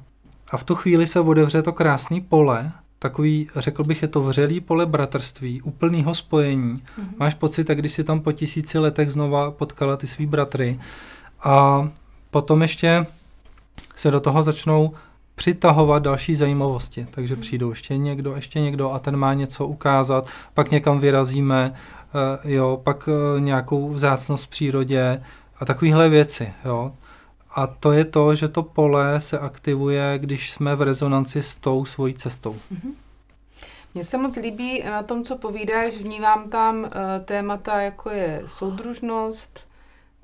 A 0.52 0.58
v 0.58 0.64
tu 0.64 0.76
chvíli 0.76 1.08
se 1.08 1.20
otevře 1.20 1.62
to 1.62 1.74
krásné 1.74 2.22
pole, 2.22 2.72
takový, 3.00 3.50
řekl 3.56 3.84
bych, 3.84 4.02
je 4.02 4.08
to 4.08 4.22
vřelý 4.22 4.60
pole 4.60 4.86
bratrství, 4.86 5.62
úplného 5.62 6.16
spojení. 6.16 6.74
Mm-hmm. 6.74 7.08
Máš 7.18 7.34
pocit, 7.34 7.70
jak 7.70 7.80
když 7.80 7.94
si 7.94 8.04
tam 8.04 8.20
po 8.20 8.32
tisíci 8.32 8.80
letech 8.80 9.12
znova 9.12 9.52
potkala 9.52 9.98
ty 9.98 10.08
svý 10.08 10.26
bratry. 10.26 10.80
A 11.44 11.88
potom 12.36 12.62
ještě 12.62 13.06
se 13.96 14.12
do 14.12 14.20
toho 14.20 14.44
začnou 14.44 14.94
přitahovat 15.36 16.04
další 16.04 16.36
zajímavosti. 16.36 17.08
Takže 17.12 17.34
hmm. 17.34 17.42
přijdou 17.42 17.70
ještě 17.70 17.98
někdo, 17.98 18.36
ještě 18.36 18.60
někdo 18.60 18.92
a 18.92 19.00
ten 19.00 19.18
má 19.18 19.34
něco 19.34 19.68
ukázat, 19.68 20.28
pak 20.54 20.72
někam 20.72 21.00
vyrazíme, 21.00 21.74
uh, 21.74 22.52
jo, 22.52 22.82
pak 22.84 23.08
uh, 23.08 23.42
nějakou 23.42 23.90
vzácnost 23.90 24.46
v 24.46 24.48
přírodě 24.48 25.24
a 25.60 25.66
takovéhle 25.66 26.10
věci, 26.10 26.54
jo. 26.66 26.92
A 27.56 27.68
to 27.68 27.92
je 27.92 28.06
to, 28.06 28.36
že 28.36 28.48
to 28.48 28.64
pole 28.64 29.20
se 29.20 29.40
aktivuje, 29.40 30.20
když 30.20 30.52
jsme 30.52 30.76
v 30.76 30.82
rezonanci 30.82 31.44
s 31.44 31.56
tou 31.56 31.86
svojí 31.86 32.14
cestou. 32.14 32.54
Mm-hmm. 32.54 32.94
Mně 33.94 34.04
se 34.04 34.18
moc 34.18 34.36
líbí 34.36 34.84
na 34.84 35.04
tom, 35.04 35.24
co 35.24 35.38
povídáš, 35.38 35.94
vnímám 35.94 36.50
tam 36.50 36.84
uh, 36.84 36.90
témata, 37.26 37.82
jako 37.82 38.10
je 38.10 38.44
soudružnost, 38.48 39.68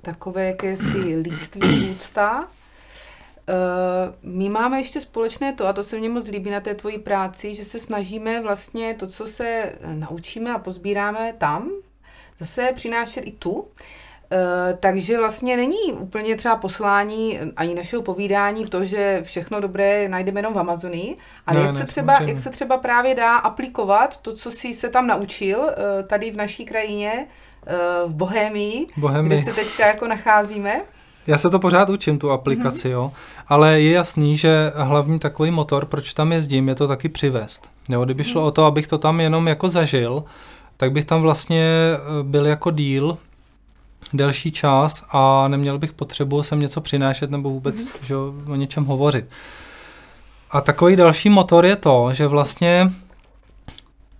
takové 0.02 0.46
jakési 0.46 1.16
lidství, 1.16 1.90
úcta. 1.90 2.48
Eh, 3.48 4.14
my 4.22 4.48
máme 4.48 4.78
ještě 4.78 5.00
společné 5.00 5.52
to, 5.52 5.66
a 5.66 5.72
to 5.72 5.84
se 5.84 5.98
mně 5.98 6.08
moc 6.08 6.28
líbí 6.28 6.50
na 6.50 6.60
té 6.60 6.74
tvojí 6.74 6.98
práci, 6.98 7.54
že 7.54 7.64
se 7.64 7.78
snažíme 7.78 8.40
vlastně 8.40 8.94
to, 8.94 9.06
co 9.06 9.26
se 9.26 9.72
naučíme 9.94 10.52
a 10.52 10.58
pozbíráme 10.58 11.34
tam, 11.38 11.70
zase 12.40 12.72
přinášet 12.74 13.20
i 13.20 13.32
tu. 13.32 13.52
Uh, 13.52 14.78
takže 14.80 15.18
vlastně 15.18 15.56
není 15.56 15.92
úplně 15.92 16.36
třeba 16.36 16.56
poslání 16.56 17.40
ani 17.56 17.74
našeho 17.74 18.02
povídání 18.02 18.66
to, 18.66 18.84
že 18.84 19.20
všechno 19.24 19.60
dobré 19.60 20.08
najdeme 20.08 20.38
jenom 20.38 20.54
v 20.54 20.58
Amazonii, 20.58 21.16
ale 21.46 21.60
ne, 21.60 21.66
jak, 21.66 21.74
ne, 21.74 21.80
se 21.80 21.86
třeba, 21.86 22.22
jak 22.22 22.40
se 22.40 22.50
třeba 22.50 22.76
právě 22.76 23.14
dá 23.14 23.36
aplikovat 23.36 24.16
to, 24.16 24.34
co 24.34 24.50
si 24.50 24.74
se 24.74 24.88
tam 24.88 25.06
naučil 25.06 25.58
uh, 25.58 25.68
tady 26.06 26.30
v 26.30 26.36
naší 26.36 26.64
krajině, 26.64 27.26
v 28.06 28.14
Bohémii, 28.14 28.86
Bohemii. 28.96 29.26
kde 29.26 29.42
se 29.42 29.52
teďka 29.52 29.86
jako 29.86 30.08
nacházíme. 30.08 30.80
Já 31.26 31.38
se 31.38 31.50
to 31.50 31.58
pořád 31.58 31.90
učím, 31.90 32.18
tu 32.18 32.30
aplikaci, 32.30 32.88
mm-hmm. 32.88 32.92
jo. 32.92 33.12
Ale 33.48 33.80
je 33.80 33.92
jasný, 33.92 34.36
že 34.36 34.72
hlavní 34.74 35.18
takový 35.18 35.50
motor, 35.50 35.86
proč 35.86 36.14
tam 36.14 36.32
jezdím, 36.32 36.68
je 36.68 36.74
to 36.74 36.88
taky 36.88 37.08
přivést. 37.08 37.70
Jo, 37.88 38.04
kdyby 38.04 38.24
šlo 38.24 38.40
mm. 38.40 38.46
o 38.46 38.50
to, 38.50 38.64
abych 38.64 38.86
to 38.86 38.98
tam 38.98 39.20
jenom 39.20 39.46
jako 39.46 39.68
zažil, 39.68 40.24
tak 40.76 40.92
bych 40.92 41.04
tam 41.04 41.22
vlastně 41.22 41.66
byl 42.22 42.46
jako 42.46 42.70
díl, 42.70 43.18
delší 44.12 44.52
čas 44.52 45.04
a 45.10 45.48
neměl 45.48 45.78
bych 45.78 45.92
potřebu 45.92 46.42
sem 46.42 46.60
něco 46.60 46.80
přinášet 46.80 47.30
nebo 47.30 47.50
vůbec 47.50 47.76
mm-hmm. 47.76 48.02
že, 48.02 48.16
o 48.52 48.54
něčem 48.54 48.84
hovořit. 48.84 49.24
A 50.50 50.60
takový 50.60 50.96
další 50.96 51.28
motor 51.28 51.66
je 51.66 51.76
to, 51.76 52.08
že 52.12 52.26
vlastně 52.26 52.92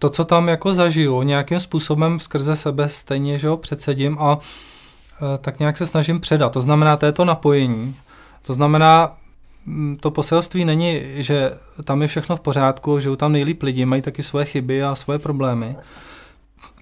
to, 0.03 0.11
co 0.11 0.25
tam 0.25 0.49
jako 0.49 0.75
zažiju, 0.75 1.23
nějakým 1.23 1.61
způsobem 1.61 2.21
skrze 2.21 2.57
sebe 2.57 2.89
stejně, 2.89 3.39
že 3.39 3.49
ho 3.49 3.57
předsedím 3.57 4.19
a 4.21 4.39
e, 5.35 5.39
tak 5.39 5.59
nějak 5.59 5.77
se 5.77 5.87
snažím 5.87 6.21
předat. 6.21 6.53
To 6.53 6.61
znamená, 6.61 6.97
to 6.97 7.07
je 7.07 7.13
to 7.13 7.25
napojení. 7.25 7.97
To 8.43 8.55
znamená, 8.55 9.17
to 10.01 10.11
poselství 10.11 10.65
není, 10.65 11.03
že 11.15 11.53
tam 11.85 12.03
je 12.03 12.09
všechno 12.09 12.37
v 12.37 12.41
pořádku, 12.41 13.01
že 13.01 13.17
tam 13.17 13.33
nejlíp 13.33 13.63
lidi, 13.63 13.85
mají 13.85 14.03
taky 14.03 14.23
svoje 14.23 14.45
chyby 14.45 14.83
a 14.83 14.95
svoje 14.95 15.19
problémy, 15.19 15.77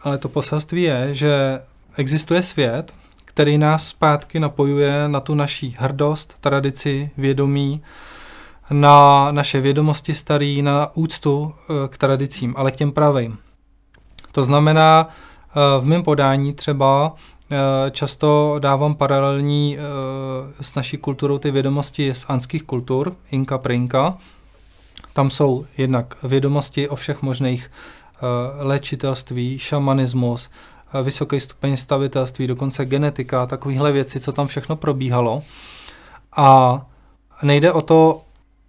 ale 0.02 0.18
to 0.18 0.28
poselství 0.28 0.82
je, 0.82 1.14
že 1.14 1.60
existuje 1.96 2.42
svět, 2.42 2.94
který 3.24 3.58
nás 3.58 3.88
zpátky 3.88 4.40
napojuje 4.40 5.08
na 5.08 5.20
tu 5.20 5.34
naší 5.34 5.76
hrdost, 5.78 6.36
tradici, 6.40 7.10
vědomí, 7.16 7.82
na 8.70 9.28
naše 9.32 9.60
vědomosti 9.60 10.14
starý, 10.14 10.62
na 10.62 10.90
úctu 10.94 11.54
eh, 11.54 11.88
k 11.88 11.98
tradicím, 11.98 12.54
ale 12.56 12.70
k 12.70 12.76
těm 12.76 12.92
pravým. 12.92 13.38
To 14.32 14.44
znamená, 14.44 15.08
eh, 15.08 15.80
v 15.80 15.84
mém 15.84 16.02
podání 16.02 16.52
třeba 16.52 17.14
eh, 17.52 17.56
často 17.90 18.56
dávám 18.58 18.94
paralelní 18.94 19.78
s 20.60 20.74
naší 20.74 20.96
kulturou 20.96 21.38
ty 21.38 21.50
vědomosti 21.50 22.14
z 22.14 22.26
anských 22.28 22.62
kultur, 22.62 23.16
Inka, 23.30 23.58
Prinka. 23.58 24.18
Tam 25.12 25.30
jsou 25.30 25.66
jednak 25.78 26.16
vědomosti 26.22 26.88
o 26.88 26.96
všech 26.96 27.22
možných 27.22 27.70
léčitelství, 28.58 29.58
šamanismus, 29.58 30.50
vysoký 31.02 31.40
stupeň 31.40 31.76
stavitelství, 31.76 32.46
dokonce 32.46 32.84
genetika, 32.84 33.46
takovéhle 33.46 33.92
věci, 33.92 34.20
co 34.20 34.32
tam 34.32 34.46
všechno 34.46 34.76
probíhalo. 34.76 35.42
A 36.36 36.80
nejde 37.42 37.72
o 37.72 37.82
to, 37.82 38.20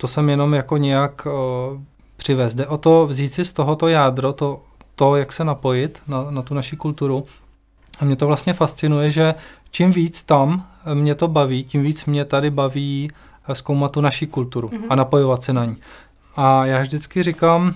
to 0.02 0.08
jsem 0.08 0.30
jenom 0.30 0.54
jako 0.54 0.78
nějak 0.78 1.26
uh, 1.26 1.82
přivez. 2.18 2.56
Jde 2.56 2.68
o 2.68 2.78
to 2.78 3.08
vzít 3.08 3.30
si 3.30 3.46
z 3.46 3.54
tohoto 3.54 3.88
jádro, 3.88 4.34
to, 4.34 4.62
to 4.96 5.16
jak 5.16 5.34
se 5.34 5.44
napojit 5.44 6.02
na, 6.08 6.32
na 6.32 6.42
tu 6.42 6.54
naši 6.54 6.76
kulturu. 6.76 7.26
A 8.00 8.06
mě 8.06 8.16
to 8.16 8.28
vlastně 8.28 8.54
fascinuje, 8.54 9.12
že 9.12 9.36
čím 9.72 9.92
víc 9.92 10.24
tam 10.24 10.68
mě 10.94 11.16
to 11.16 11.28
baví, 11.28 11.64
tím 11.64 11.84
víc 11.84 12.06
mě 12.06 12.26
tady 12.26 12.50
baví 12.50 13.12
zkoumat 13.54 13.92
tu 13.92 14.02
naši 14.02 14.28
kulturu 14.28 14.68
mm-hmm. 14.68 14.86
a 14.90 14.96
napojovat 14.96 15.44
se 15.44 15.54
na 15.54 15.66
ní. 15.66 15.78
A 16.36 16.66
já 16.66 16.82
vždycky 16.82 17.24
říkám, 17.24 17.76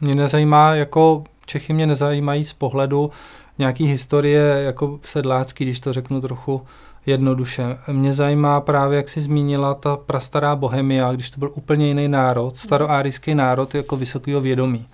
mě 0.00 0.14
nezajímá, 0.14 0.74
jako 0.74 1.24
Čechy 1.46 1.72
mě 1.72 1.86
nezajímají 1.86 2.44
z 2.44 2.52
pohledu 2.52 3.10
nějaký 3.58 3.86
historie 3.86 4.42
jako 4.42 5.00
sedlácký, 5.02 5.64
když 5.64 5.80
to 5.80 5.92
řeknu 5.92 6.20
trochu 6.20 6.62
jednoduše. 7.06 7.78
Mě 7.92 8.14
zajímá 8.14 8.60
právě, 8.60 8.96
jak 8.96 9.08
jsi 9.08 9.20
zmínila, 9.20 9.74
ta 9.74 9.96
prastará 9.96 10.56
Bohemia, 10.56 11.12
když 11.12 11.30
to 11.30 11.38
byl 11.38 11.50
úplně 11.54 11.88
jiný 11.88 12.08
národ, 12.08 12.56
staroárijský 12.56 13.34
národ 13.34 13.74
jako 13.74 13.96
vysokého 13.96 14.40
vědomí. 14.40 14.86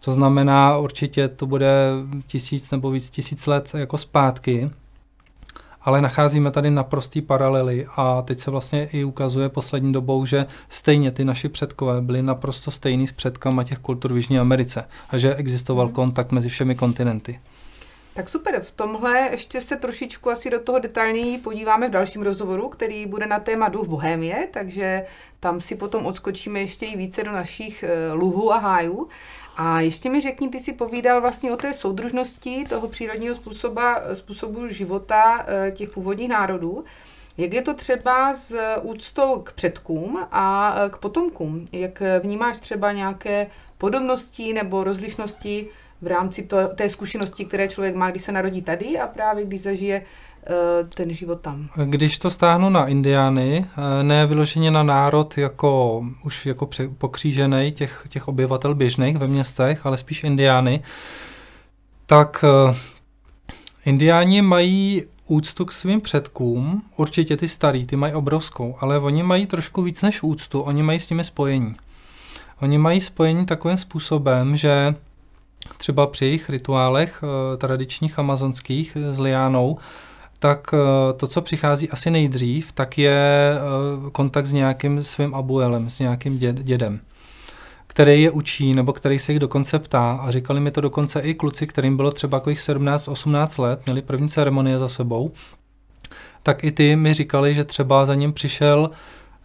To 0.00 0.12
znamená, 0.12 0.78
určitě 0.78 1.28
to 1.28 1.46
bude 1.46 1.90
tisíc 2.26 2.70
nebo 2.70 2.90
víc 2.90 3.10
tisíc 3.10 3.46
let 3.46 3.70
jako 3.74 3.98
zpátky, 3.98 4.70
ale 5.82 6.00
nacházíme 6.00 6.50
tady 6.50 6.70
naprostý 6.70 7.22
paralely 7.22 7.86
a 7.96 8.22
teď 8.22 8.38
se 8.38 8.50
vlastně 8.50 8.88
i 8.92 9.04
ukazuje 9.04 9.48
poslední 9.48 9.92
dobou, 9.92 10.26
že 10.26 10.46
stejně 10.68 11.10
ty 11.10 11.24
naši 11.24 11.48
předkové 11.48 12.00
byli 12.00 12.22
naprosto 12.22 12.70
stejný 12.70 13.06
s 13.06 13.12
předkama 13.12 13.64
těch 13.64 13.78
kultur 13.78 14.12
v 14.12 14.16
Jižní 14.16 14.38
Americe 14.38 14.84
a 15.10 15.18
že 15.18 15.34
existoval 15.34 15.86
mhm. 15.86 15.94
kontakt 15.94 16.32
mezi 16.32 16.48
všemi 16.48 16.74
kontinenty. 16.74 17.40
Tak 18.18 18.28
super, 18.28 18.60
v 18.60 18.70
tomhle 18.70 19.28
ještě 19.30 19.60
se 19.60 19.76
trošičku 19.76 20.30
asi 20.30 20.50
do 20.50 20.60
toho 20.60 20.78
detailněji 20.78 21.38
podíváme 21.38 21.88
v 21.88 21.90
dalším 21.90 22.22
rozhovoru, 22.22 22.68
který 22.68 23.06
bude 23.06 23.26
na 23.26 23.38
téma 23.38 23.68
duch 23.68 23.86
Bohémie, 23.86 24.48
takže 24.50 25.06
tam 25.40 25.60
si 25.60 25.76
potom 25.76 26.06
odskočíme 26.06 26.60
ještě 26.60 26.86
i 26.86 26.96
více 26.96 27.24
do 27.24 27.32
našich 27.32 27.82
eh, 27.82 28.12
luhů 28.12 28.52
a 28.52 28.58
hájů. 28.58 29.08
A 29.56 29.80
ještě 29.80 30.10
mi 30.10 30.20
řekni, 30.20 30.48
ty 30.48 30.58
si 30.58 30.72
povídal 30.72 31.20
vlastně 31.20 31.52
o 31.52 31.56
té 31.56 31.72
soudružnosti 31.72 32.64
toho 32.68 32.88
přírodního 32.88 33.34
způsoba, 33.34 34.00
způsobu 34.14 34.68
života 34.68 35.46
eh, 35.48 35.70
těch 35.70 35.90
původních 35.90 36.28
národů. 36.28 36.84
Jak 37.36 37.52
je 37.52 37.62
to 37.62 37.74
třeba 37.74 38.34
s 38.34 38.56
úctou 38.82 39.40
k 39.40 39.52
předkům 39.52 40.26
a 40.32 40.76
eh, 40.76 40.90
k 40.90 40.96
potomkům? 40.96 41.66
Jak 41.72 42.02
vnímáš 42.22 42.58
třeba 42.58 42.92
nějaké 42.92 43.46
podobnosti 43.78 44.52
nebo 44.52 44.84
rozlišnosti 44.84 45.68
v 46.02 46.06
rámci 46.06 46.42
to, 46.42 46.56
té 46.74 46.88
zkušenosti, 46.88 47.44
které 47.44 47.68
člověk 47.68 47.94
má, 47.94 48.10
když 48.10 48.22
se 48.22 48.32
narodí 48.32 48.62
tady 48.62 48.98
a 48.98 49.06
právě 49.06 49.44
když 49.44 49.62
zažije 49.62 50.02
uh, 50.02 50.88
ten 50.88 51.12
život 51.12 51.40
tam. 51.40 51.68
Když 51.84 52.18
to 52.18 52.30
stáhnu 52.30 52.70
na 52.70 52.86
Indiány, 52.86 53.66
eh, 53.66 54.04
ne 54.04 54.26
vyloženě 54.26 54.70
na 54.70 54.82
národ 54.82 55.38
jako 55.38 56.02
už 56.24 56.46
jako 56.46 56.68
pokřížený 56.98 57.72
těch, 57.72 58.06
těch 58.08 58.28
obyvatel 58.28 58.74
běžných 58.74 59.16
ve 59.16 59.26
městech, 59.26 59.86
ale 59.86 59.98
spíš 59.98 60.24
Indiány, 60.24 60.82
tak 62.06 62.44
uh, 62.68 62.76
Indiáni 63.84 64.42
mají 64.42 65.02
úctu 65.26 65.64
k 65.64 65.72
svým 65.72 66.00
předkům, 66.00 66.82
určitě 66.96 67.36
ty 67.36 67.48
starý, 67.48 67.86
ty 67.86 67.96
mají 67.96 68.14
obrovskou, 68.14 68.76
ale 68.80 68.98
oni 68.98 69.22
mají 69.22 69.46
trošku 69.46 69.82
víc 69.82 70.02
než 70.02 70.22
úctu, 70.22 70.60
oni 70.60 70.82
mají 70.82 71.00
s 71.00 71.10
nimi 71.10 71.24
spojení. 71.24 71.76
Oni 72.60 72.78
mají 72.78 73.00
spojení 73.00 73.46
takovým 73.46 73.78
způsobem, 73.78 74.56
že 74.56 74.94
třeba 75.76 76.06
při 76.06 76.24
jejich 76.24 76.50
rituálech 76.50 77.22
eh, 77.22 77.56
tradičních 77.56 78.18
amazonských 78.18 78.96
s 79.10 79.18
liánou, 79.18 79.78
tak 80.38 80.74
eh, 80.74 81.12
to, 81.12 81.26
co 81.26 81.42
přichází 81.42 81.90
asi 81.90 82.10
nejdřív, 82.10 82.72
tak 82.72 82.98
je 82.98 83.52
eh, 83.54 84.10
kontakt 84.10 84.46
s 84.46 84.52
nějakým 84.52 85.04
svým 85.04 85.34
abuelem, 85.34 85.90
s 85.90 85.98
nějakým 85.98 86.38
dědem, 86.38 87.00
který 87.86 88.22
je 88.22 88.30
učí, 88.30 88.74
nebo 88.74 88.92
který 88.92 89.18
se 89.18 89.32
jich 89.32 89.38
dokonce 89.38 89.78
ptá. 89.78 90.12
A 90.12 90.30
říkali 90.30 90.60
mi 90.60 90.70
to 90.70 90.80
dokonce 90.80 91.20
i 91.20 91.34
kluci, 91.34 91.66
kterým 91.66 91.96
bylo 91.96 92.10
třeba 92.10 92.36
jako 92.36 92.50
17-18 92.50 93.62
let, 93.62 93.80
měli 93.86 94.02
první 94.02 94.28
ceremonie 94.28 94.78
za 94.78 94.88
sebou, 94.88 95.32
tak 96.42 96.64
i 96.64 96.72
ty 96.72 96.96
mi 96.96 97.14
říkali, 97.14 97.54
že 97.54 97.64
třeba 97.64 98.06
za 98.06 98.14
ním 98.14 98.32
přišel 98.32 98.90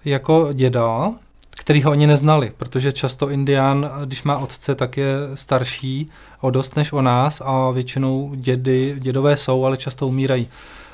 jako 0.05 0.49
děda, 0.53 1.13
který 1.57 1.83
ho 1.83 1.91
oni 1.91 2.07
neznali, 2.07 2.51
protože 2.57 2.91
často 2.91 3.29
Indián, 3.29 3.91
když 4.05 4.23
má 4.23 4.37
otce, 4.37 4.75
tak 4.75 4.97
je 4.97 5.15
starší 5.35 6.09
o 6.41 6.49
dost 6.49 6.75
než 6.75 6.93
o 6.93 7.01
nás 7.01 7.41
a 7.45 7.71
většinou 7.71 8.31
dědy, 8.35 8.95
dědové 8.99 9.37
jsou, 9.37 9.65
ale 9.65 9.77
často 9.77 10.07
umírají 10.07 10.47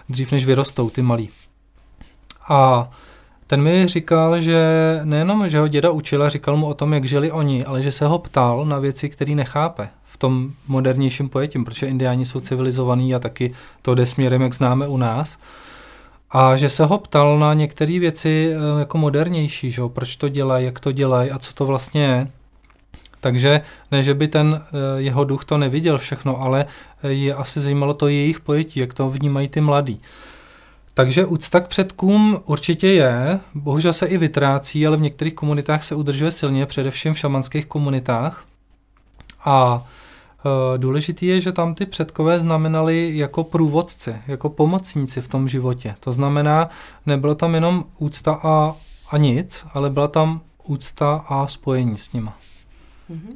dřív 0.10 0.32
než 0.32 0.46
vyrostou 0.46 0.90
ty 0.90 1.02
malí. 1.02 1.30
A 2.50 2.90
ten 3.48 3.62
mi 3.62 3.88
říkal, 3.88 4.40
že 4.40 4.60
nejenom, 5.04 5.50
že 5.50 5.60
ho 5.60 5.68
děda 5.68 5.92
učila, 5.92 6.30
říkal 6.30 6.58
mu 6.58 6.68
o 6.68 6.74
tom, 6.74 6.94
jak 6.94 7.06
žili 7.06 7.32
oni, 7.32 7.66
ale 7.66 7.84
že 7.84 7.92
se 7.92 8.06
ho 8.08 8.20
ptal 8.20 8.66
na 8.66 8.80
věci, 8.80 9.10
které 9.10 9.36
nechápe 9.36 9.90
v 10.04 10.18
tom 10.18 10.52
modernějším 10.68 11.30
pojetím, 11.30 11.66
protože 11.66 11.88
indiáni 11.88 12.26
jsou 12.26 12.40
civilizovaní 12.40 13.16
a 13.16 13.20
taky 13.20 13.54
to 13.82 13.96
jde 13.96 14.06
směrem, 14.06 14.42
jak 14.42 14.54
známe 14.54 14.88
u 14.88 14.98
nás. 14.98 15.38
A 16.32 16.56
že 16.56 16.70
se 16.70 16.86
ho 16.86 16.98
ptal 16.98 17.40
na 17.40 17.54
některé 17.54 18.00
věci 18.00 18.54
eh, 18.54 18.80
jako 18.80 18.98
modernější, 18.98 19.72
že? 19.72 19.82
proč 19.88 20.16
to 20.16 20.30
dělají, 20.30 20.66
jak 20.66 20.80
to 20.80 20.92
dělají 20.92 21.32
a 21.32 21.40
co 21.40 21.54
to 21.54 21.66
vlastně 21.66 22.04
je. 22.04 22.28
Takže 23.22 23.62
ne, 23.92 24.04
že 24.04 24.14
by 24.14 24.28
ten 24.28 24.62
eh, 24.64 25.02
jeho 25.02 25.24
duch 25.24 25.46
to 25.46 25.58
neviděl 25.58 25.98
všechno, 25.98 26.42
ale 26.42 26.66
eh, 27.04 27.10
je 27.10 27.34
asi 27.34 27.60
zajímalo 27.60 27.94
to 27.94 28.08
jejich 28.08 28.40
pojetí, 28.40 28.80
jak 28.80 28.94
to 28.94 29.10
vnímají 29.10 29.48
ty 29.48 29.62
mladí. 29.62 30.02
Takže 30.94 31.26
úcta 31.26 31.60
k 31.60 31.68
předkům 31.68 32.42
určitě 32.46 32.88
je, 32.88 33.40
bohužel 33.56 33.94
se 33.94 34.06
i 34.06 34.18
vytrácí, 34.18 34.88
ale 34.88 34.98
v 34.98 35.02
některých 35.02 35.34
komunitách 35.34 35.84
se 35.84 35.96
udržuje 35.96 36.32
silně, 36.32 36.66
především 36.66 37.14
v 37.14 37.20
šamanských 37.20 37.66
komunitách. 37.66 38.46
A 39.46 39.88
důležitý 40.78 41.26
je, 41.26 41.42
že 41.42 41.52
tam 41.52 41.76
ty 41.76 41.86
předkové 41.86 42.40
znamenali 42.40 43.18
jako 43.18 43.44
průvodci, 43.44 44.16
jako 44.28 44.50
pomocníci 44.50 45.22
v 45.22 45.28
tom 45.28 45.50
životě. 45.50 45.96
To 46.00 46.14
znamená, 46.14 46.70
nebylo 47.06 47.36
tam 47.36 47.56
jenom 47.56 47.86
úcta 47.98 48.40
a, 48.44 48.76
a 49.12 49.18
nic, 49.18 49.66
ale 49.74 49.90
byla 49.90 50.08
tam 50.08 50.42
úcta 50.64 51.26
a 51.28 51.48
spojení 51.48 51.98
s 51.98 52.14
nima. 52.14 52.38
Mm-hmm. 53.12 53.36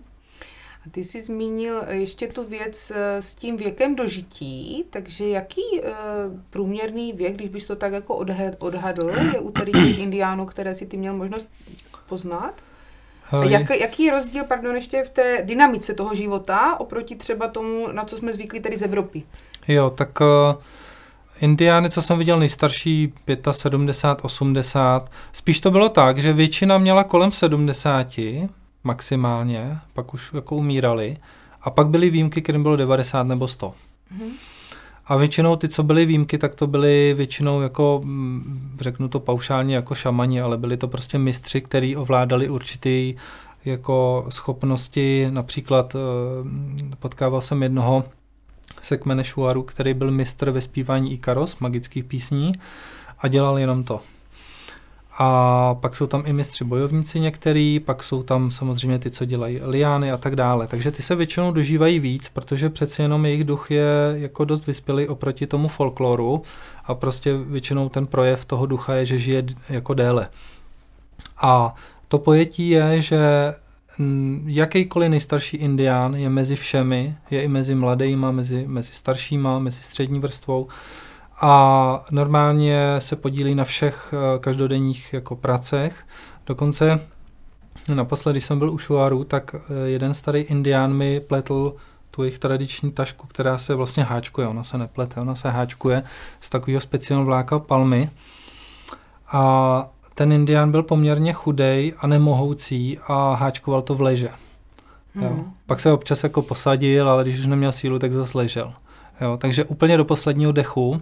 A 0.86 0.90
ty 0.92 1.04
jsi 1.04 1.22
zmínil 1.22 1.82
ještě 1.90 2.28
tu 2.28 2.44
věc 2.44 2.92
eh, 2.96 3.22
s 3.22 3.36
tím 3.36 3.58
věkem 3.58 3.96
dožití, 3.96 4.86
takže 4.90 5.28
jaký 5.28 5.62
uh, 5.72 5.88
průměrný 6.50 7.14
věk, 7.14 7.36
když 7.36 7.50
bys 7.50 7.66
to 7.66 7.76
tak 7.76 7.94
jako 7.94 8.16
odhadl, 8.60 9.10
je 9.34 9.40
u 9.40 9.52
tady 9.52 9.72
těch 9.72 10.00
indiánů, 10.00 10.46
které 10.46 10.76
si 10.76 10.86
ty 10.86 10.98
měl 10.98 11.14
možnost 11.14 11.48
poznat? 12.10 12.62
Jak, 13.50 13.70
jaký 13.70 14.04
je 14.04 14.12
rozdíl, 14.12 14.44
pardon, 14.44 14.76
ještě 14.76 15.04
v 15.04 15.10
té 15.10 15.42
dynamice 15.44 15.94
toho 15.94 16.16
života 16.16 16.80
oproti 16.80 17.16
třeba 17.16 17.48
tomu, 17.48 17.88
na 17.92 18.04
co 18.04 18.18
jsme 18.18 18.34
zvyklí 18.34 18.60
tady 18.60 18.78
z 18.78 18.82
Evropy? 18.82 19.24
Jo, 19.68 19.90
tak 19.90 20.22
uh, 20.22 20.62
Indiány, 21.42 21.90
co 21.90 22.02
jsem 22.02 22.18
viděl 22.18 22.40
nejstarší, 22.40 23.14
75, 23.52 24.26
80, 24.26 25.12
spíš 25.34 25.60
to 25.60 25.72
bylo 25.72 25.90
tak, 25.90 26.18
že 26.18 26.34
většina 26.34 26.78
měla 26.78 27.04
kolem 27.04 27.32
70 27.32 28.08
maximálně, 28.84 29.78
pak 29.94 30.14
už 30.14 30.34
jako 30.34 30.56
umírali, 30.56 31.18
a 31.62 31.70
pak 31.70 31.88
byly 31.88 32.10
výjimky, 32.10 32.42
kterým 32.42 32.64
bylo 32.64 32.76
90 32.76 33.28
nebo 33.28 33.48
100. 33.48 33.68
Mm-hmm. 34.18 34.32
A 35.06 35.16
většinou 35.16 35.56
ty, 35.56 35.70
co 35.70 35.84
byly 35.84 36.06
výjimky, 36.06 36.38
tak 36.38 36.56
to 36.56 36.68
byly 36.68 37.14
většinou 37.14 37.62
jako, 37.62 38.02
mm, 38.04 38.78
řeknu 38.80 39.08
to 39.08 39.20
paušálně, 39.20 39.76
jako 39.76 39.96
šamani, 39.96 40.42
ale 40.42 40.58
byli 40.58 40.78
to 40.78 40.88
prostě 40.88 41.18
mistři, 41.18 41.62
kteří 41.62 41.96
ovládali 41.96 42.50
určitý 42.50 43.16
jako 43.66 44.26
schopnosti. 44.30 45.28
Například 45.30 45.96
eh, 45.96 46.00
potkával 47.00 47.42
jsem 47.42 47.64
jednoho 47.64 48.04
se 48.82 49.00
Šuaru, 49.22 49.64
který 49.64 49.94
byl 49.94 50.12
mistr 50.12 50.52
ve 50.52 50.62
zpívání 50.62 51.14
Ikaros, 51.14 51.60
magických 51.60 52.04
písní 52.04 52.52
a 53.20 53.28
dělal 53.28 53.60
jenom 53.60 53.84
to. 53.84 54.02
A 55.18 55.76
pak 55.76 55.96
jsou 55.96 56.08
tam 56.08 56.24
i 56.26 56.34
mistři 56.34 56.64
bojovníci 56.64 57.20
některý, 57.20 57.80
pak 57.80 58.04
jsou 58.04 58.24
tam 58.24 58.52
samozřejmě 58.52 59.00
ty, 59.00 59.12
co 59.12 59.26
dělají 59.26 59.60
liány 59.64 60.12
a 60.12 60.18
tak 60.18 60.36
dále. 60.36 60.68
Takže 60.68 60.92
ty 60.92 61.04
se 61.04 61.16
většinou 61.16 61.52
dožívají 61.52 62.00
víc, 62.00 62.30
protože 62.30 62.70
přeci 62.70 63.02
jenom 63.02 63.26
jejich 63.26 63.44
duch 63.44 63.72
je 63.72 63.86
jako 64.14 64.46
dost 64.46 64.68
vyspělý 64.68 65.08
oproti 65.08 65.48
tomu 65.48 65.68
folkloru 65.68 66.42
a 66.86 66.96
prostě 66.96 67.38
většinou 67.38 67.90
ten 67.90 68.08
projev 68.08 68.46
toho 68.46 68.66
ducha 68.66 68.96
je, 68.96 69.06
že 69.06 69.18
žije 69.18 69.44
jako 69.70 69.94
déle. 69.94 70.28
A 71.42 71.76
to 72.08 72.20
pojetí 72.20 72.70
je, 72.70 73.02
že 73.02 73.20
jakýkoliv 74.46 75.10
nejstarší 75.10 75.58
indián 75.58 76.16
je 76.16 76.30
mezi 76.30 76.56
všemi, 76.56 77.16
je 77.32 77.44
i 77.44 77.48
mezi 77.48 77.76
mladýma, 77.76 78.32
mezi, 78.32 78.66
mezi 78.68 78.92
staršíma, 78.94 79.60
mezi 79.60 79.82
střední 79.82 80.20
vrstvou 80.20 80.68
a 81.42 82.06
normálně 82.12 82.96
se 83.00 83.16
podílí 83.16 83.56
na 83.56 83.64
všech 83.64 84.14
eh, 84.14 84.40
každodenních 84.40 85.14
jako 85.14 85.36
pracech. 85.36 86.06
Dokonce 86.46 87.00
naposledy, 87.94 88.34
když 88.34 88.46
jsem 88.46 88.60
byl 88.60 88.70
u 88.72 88.78
Šuaru, 88.78 89.24
tak 89.24 89.56
eh, 89.56 89.90
jeden 89.90 90.14
starý 90.14 90.40
indián 90.40 90.94
mi 90.94 91.20
pletl 91.20 91.76
tu 92.12 92.24
jejich 92.24 92.40
tradiční 92.40 92.92
tašku, 92.92 93.28
která 93.28 93.58
se 93.58 93.76
vlastně 93.76 94.04
háčkuje, 94.04 94.48
ona 94.48 94.64
se 94.64 94.78
neplete, 94.78 95.22
ona 95.22 95.36
se 95.36 95.52
háčkuje 95.52 96.04
z 96.40 96.50
takového 96.50 96.82
speciálního 96.82 97.26
vláka 97.26 97.60
palmy. 97.60 98.10
A 99.32 99.88
ten 100.16 100.32
indián 100.32 100.72
byl 100.72 100.84
poměrně 100.84 101.34
chudej 101.34 101.94
a 102.00 102.08
nemohoucí 102.08 103.00
a 103.08 103.36
háčkoval 103.36 103.82
to 103.82 103.96
v 103.96 104.02
leže. 104.02 104.30
Jo. 105.16 105.30
Hmm. 105.30 105.54
Pak 105.66 105.80
se 105.80 105.92
občas 105.92 106.24
jako 106.24 106.42
posadil, 106.42 107.10
ale 107.10 107.24
když 107.24 107.40
už 107.40 107.46
neměl 107.46 107.72
sílu, 107.72 108.00
tak 108.00 108.14
zase 108.14 108.38
ležel. 108.38 108.74
Jo. 109.22 109.38
Takže 109.38 109.64
úplně 109.64 109.98
do 109.98 110.06
posledního 110.06 110.52
dechu 110.52 111.02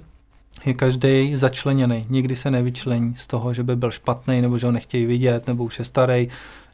je 0.66 0.74
každý 0.74 1.36
začleněný. 1.36 2.06
Nikdy 2.10 2.36
se 2.36 2.52
nevyčlení 2.52 3.16
z 3.16 3.28
toho, 3.28 3.54
že 3.54 3.64
by 3.64 3.76
byl 3.76 3.92
špatný, 3.92 4.42
nebo 4.42 4.58
že 4.58 4.66
ho 4.66 4.72
nechtějí 4.72 5.06
vidět, 5.06 5.48
nebo 5.48 5.64
už 5.64 5.80
je 5.80 5.86
starý. 5.86 6.28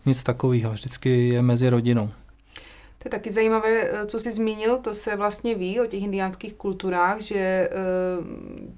Nic 0.05 0.23
takového. 0.23 0.71
Vždycky 0.71 1.29
je 1.29 1.41
mezi 1.41 1.69
rodinou. 1.69 2.09
To 2.99 3.07
je 3.07 3.11
taky 3.11 3.31
zajímavé, 3.31 3.81
eh, 3.81 4.05
co 4.05 4.19
jsi 4.19 4.31
zmínil, 4.31 4.77
to 4.77 4.93
se 4.93 5.15
vlastně 5.15 5.55
ví 5.55 5.79
o 5.79 5.85
těch 5.85 6.03
indiánských 6.03 6.53
kulturách, 6.53 7.21
že 7.21 7.69
uh, 8.19 8.25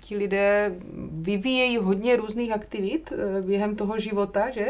ti 0.01 0.17
lidé 0.17 0.75
vyvíjejí 1.11 1.77
hodně 1.77 2.15
různých 2.15 2.51
aktivit 2.51 3.11
uh, 3.11 3.45
během 3.45 3.75
toho 3.75 3.99
života, 3.99 4.49
že? 4.49 4.65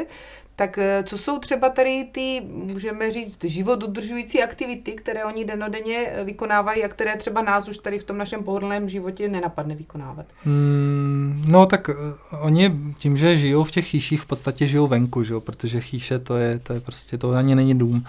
Tak 0.60 0.78
uh, 0.78 1.04
co 1.04 1.18
jsou 1.18 1.40
třeba 1.40 1.70
tady 1.70 2.08
ty, 2.12 2.42
můžeme 2.52 3.12
říct, 3.12 3.44
život 3.44 3.84
udržující 3.84 4.44
aktivity, 4.44 4.92
které 4.92 5.26
oni 5.26 5.46
denodenně 5.46 6.14
vykonávají 6.24 6.84
a 6.84 6.88
které 6.88 7.16
třeba 7.16 7.42
nás 7.42 7.68
už 7.68 7.78
tady 7.78 8.00
v 8.00 8.04
tom 8.04 8.18
našem 8.18 8.44
pohodlném 8.44 8.90
životě 8.90 9.30
nenapadne 9.30 9.76
vykonávat? 9.76 10.26
Mm, 10.46 11.46
no 11.48 11.66
tak 11.66 11.90
uh, 11.90 11.96
oni 12.40 12.72
tím, 12.98 13.18
že 13.18 13.38
žijou 13.38 13.64
v 13.64 13.72
těch 13.72 13.88
chýších, 13.88 14.22
v 14.22 14.26
podstatě 14.26 14.68
žijou 14.68 14.88
venku, 14.88 15.24
že? 15.24 15.34
protože 15.40 15.82
chýše 15.82 16.20
to 16.20 16.38
je, 16.38 16.60
to 16.60 16.74
je 16.74 16.80
prostě, 16.80 17.18
to 17.18 17.32
ani 17.32 17.56
není 17.56 17.76
dům. 17.76 18.06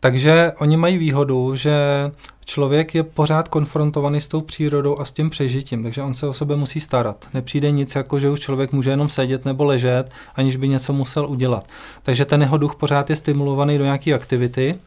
Takže 0.00 0.52
oni 0.58 0.76
mají 0.76 0.98
výhodu, 0.98 1.56
že 1.56 1.76
člověk 2.44 2.94
je 2.94 3.02
pořád 3.02 3.48
konfrontovaný 3.48 4.20
s 4.20 4.28
tou 4.28 4.40
přírodou 4.40 4.98
a 5.00 5.04
s 5.04 5.12
tím 5.12 5.30
přežitím, 5.30 5.82
takže 5.82 6.02
on 6.02 6.14
se 6.14 6.26
o 6.26 6.32
sebe 6.32 6.56
musí 6.56 6.80
starat. 6.80 7.28
Nepřijde 7.34 7.70
nic 7.70 7.94
jako, 7.94 8.18
že 8.18 8.30
už 8.30 8.40
člověk 8.40 8.72
může 8.72 8.90
jenom 8.90 9.08
sedět 9.08 9.44
nebo 9.44 9.64
ležet, 9.64 10.04
aniž 10.34 10.56
by 10.56 10.68
něco 10.68 10.92
musel 10.92 11.26
udělat. 11.26 11.68
Takže 12.02 12.24
ten 12.24 12.42
jeho 12.42 12.58
duch 12.58 12.74
pořád 12.74 13.10
je 13.10 13.16
stimulovaný 13.16 13.78
do 13.78 13.84
nějaké 13.84 14.14
aktivity. 14.14 14.78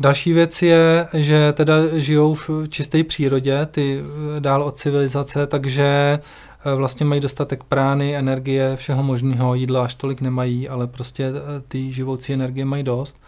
Další 0.00 0.32
věc 0.32 0.62
je, 0.62 1.08
že 1.14 1.52
teda 1.52 1.74
žijou 1.92 2.34
v 2.34 2.50
čisté 2.68 3.04
přírodě, 3.04 3.66
ty 3.66 4.00
eh, 4.36 4.40
dál 4.40 4.62
od 4.62 4.78
civilizace, 4.78 5.46
takže 5.46 5.84
eh, 5.84 6.74
vlastně 6.74 7.06
mají 7.06 7.20
dostatek 7.20 7.64
prány, 7.64 8.16
energie, 8.16 8.76
všeho 8.76 9.02
možného, 9.02 9.54
jídla 9.54 9.84
až 9.84 9.94
tolik 9.94 10.20
nemají, 10.20 10.68
ale 10.68 10.86
prostě 10.86 11.24
eh, 11.24 11.60
ty 11.68 11.92
živoucí 11.92 12.32
energie 12.32 12.64
mají 12.64 12.82
dost. 12.82 13.18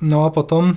No 0.00 0.24
a 0.24 0.30
potom 0.30 0.74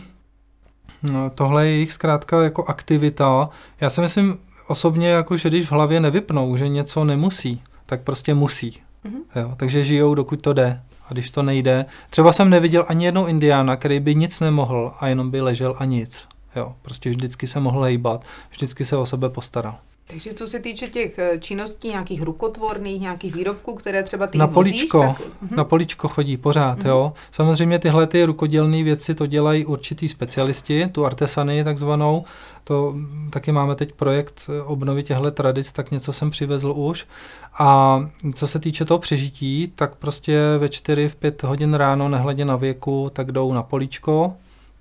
no, 1.04 1.30
tohle 1.30 1.68
je 1.68 1.72
jejich 1.72 1.94
zkrátka 1.94 2.44
jako 2.44 2.66
aktivita. 2.66 3.50
Já 3.82 3.90
si 3.90 4.02
myslím 4.02 4.38
osobně, 4.68 5.10
jako, 5.10 5.38
že 5.38 5.50
když 5.50 5.68
v 5.68 5.72
hlavě 5.72 6.00
nevypnou, 6.00 6.58
že 6.58 6.68
něco 6.68 7.04
nemusí, 7.04 7.62
tak 7.86 8.02
prostě 8.02 8.34
musí. 8.34 8.82
Mm-hmm. 9.06 9.42
Jo, 9.42 9.54
takže 9.58 9.84
žijou, 9.84 10.16
dokud 10.16 10.42
to 10.42 10.54
jde. 10.54 10.82
A 11.10 11.14
když 11.14 11.30
to 11.30 11.44
nejde, 11.44 11.86
třeba 12.10 12.34
jsem 12.34 12.50
neviděl 12.50 12.86
ani 12.88 13.06
jednou 13.06 13.26
indiána, 13.26 13.76
který 13.76 14.00
by 14.00 14.16
nic 14.16 14.40
nemohl 14.40 14.94
a 15.00 15.08
jenom 15.08 15.32
by 15.32 15.42
ležel 15.42 15.76
a 15.80 15.86
nic. 15.86 16.28
Jo, 16.56 16.76
prostě 16.82 17.10
vždycky 17.10 17.48
se 17.48 17.60
mohl 17.60 17.82
hejbat, 17.82 18.24
vždycky 18.52 18.86
se 18.86 18.98
o 18.98 19.06
sebe 19.06 19.30
postaral. 19.30 19.78
Takže 20.08 20.34
co 20.34 20.48
se 20.48 20.60
týče 20.60 20.88
těch 20.88 21.20
eh, 21.20 21.38
činností 21.40 21.90
nějakých 21.90 22.22
rukotvorných, 22.22 23.02
nějakých 23.02 23.36
výrobků, 23.36 23.74
které 23.74 24.04
třeba 24.04 24.28
ty 24.28 24.38
na 24.38 24.48
políčko, 24.48 24.98
vozíš, 24.98 25.18
tak... 25.18 25.28
Mhm. 25.42 25.56
Na 25.56 25.64
políčko 25.64 26.08
chodí 26.08 26.38
pořád, 26.38 26.80
mm-hmm. 26.80 26.88
jo. 26.88 27.14
Samozřejmě 27.32 27.80
tyhle 27.80 28.08
ty 28.08 28.26
rukodělné 28.26 28.84
věci 28.84 29.16
to 29.16 29.26
dělají 29.26 29.66
určitý 29.66 30.10
specialisti, 30.10 30.88
tu 30.88 31.06
artesany 31.06 31.64
takzvanou. 31.64 32.26
To 32.64 32.96
taky 33.30 33.52
máme 33.52 33.76
teď 33.76 33.94
projekt 33.94 34.42
eh, 34.50 34.62
obnovy 34.62 35.04
těchto 35.04 35.32
tradic, 35.32 35.72
tak 35.72 35.92
něco 35.92 36.14
jsem 36.14 36.32
přivezl 36.32 36.74
už. 36.78 37.06
A 37.54 38.00
co 38.36 38.48
se 38.48 38.60
týče 38.60 38.86
toho 38.86 39.00
přežití, 39.00 39.72
tak 39.76 39.96
prostě 39.96 40.40
ve 40.58 40.70
4, 40.70 41.10
v 41.10 41.16
5 41.16 41.44
hodin 41.44 41.74
ráno, 41.74 42.10
nehledě 42.10 42.46
na 42.46 42.56
věku, 42.56 43.10
tak 43.14 43.32
jdou 43.32 43.54
na 43.54 43.64
políčko, 43.64 44.34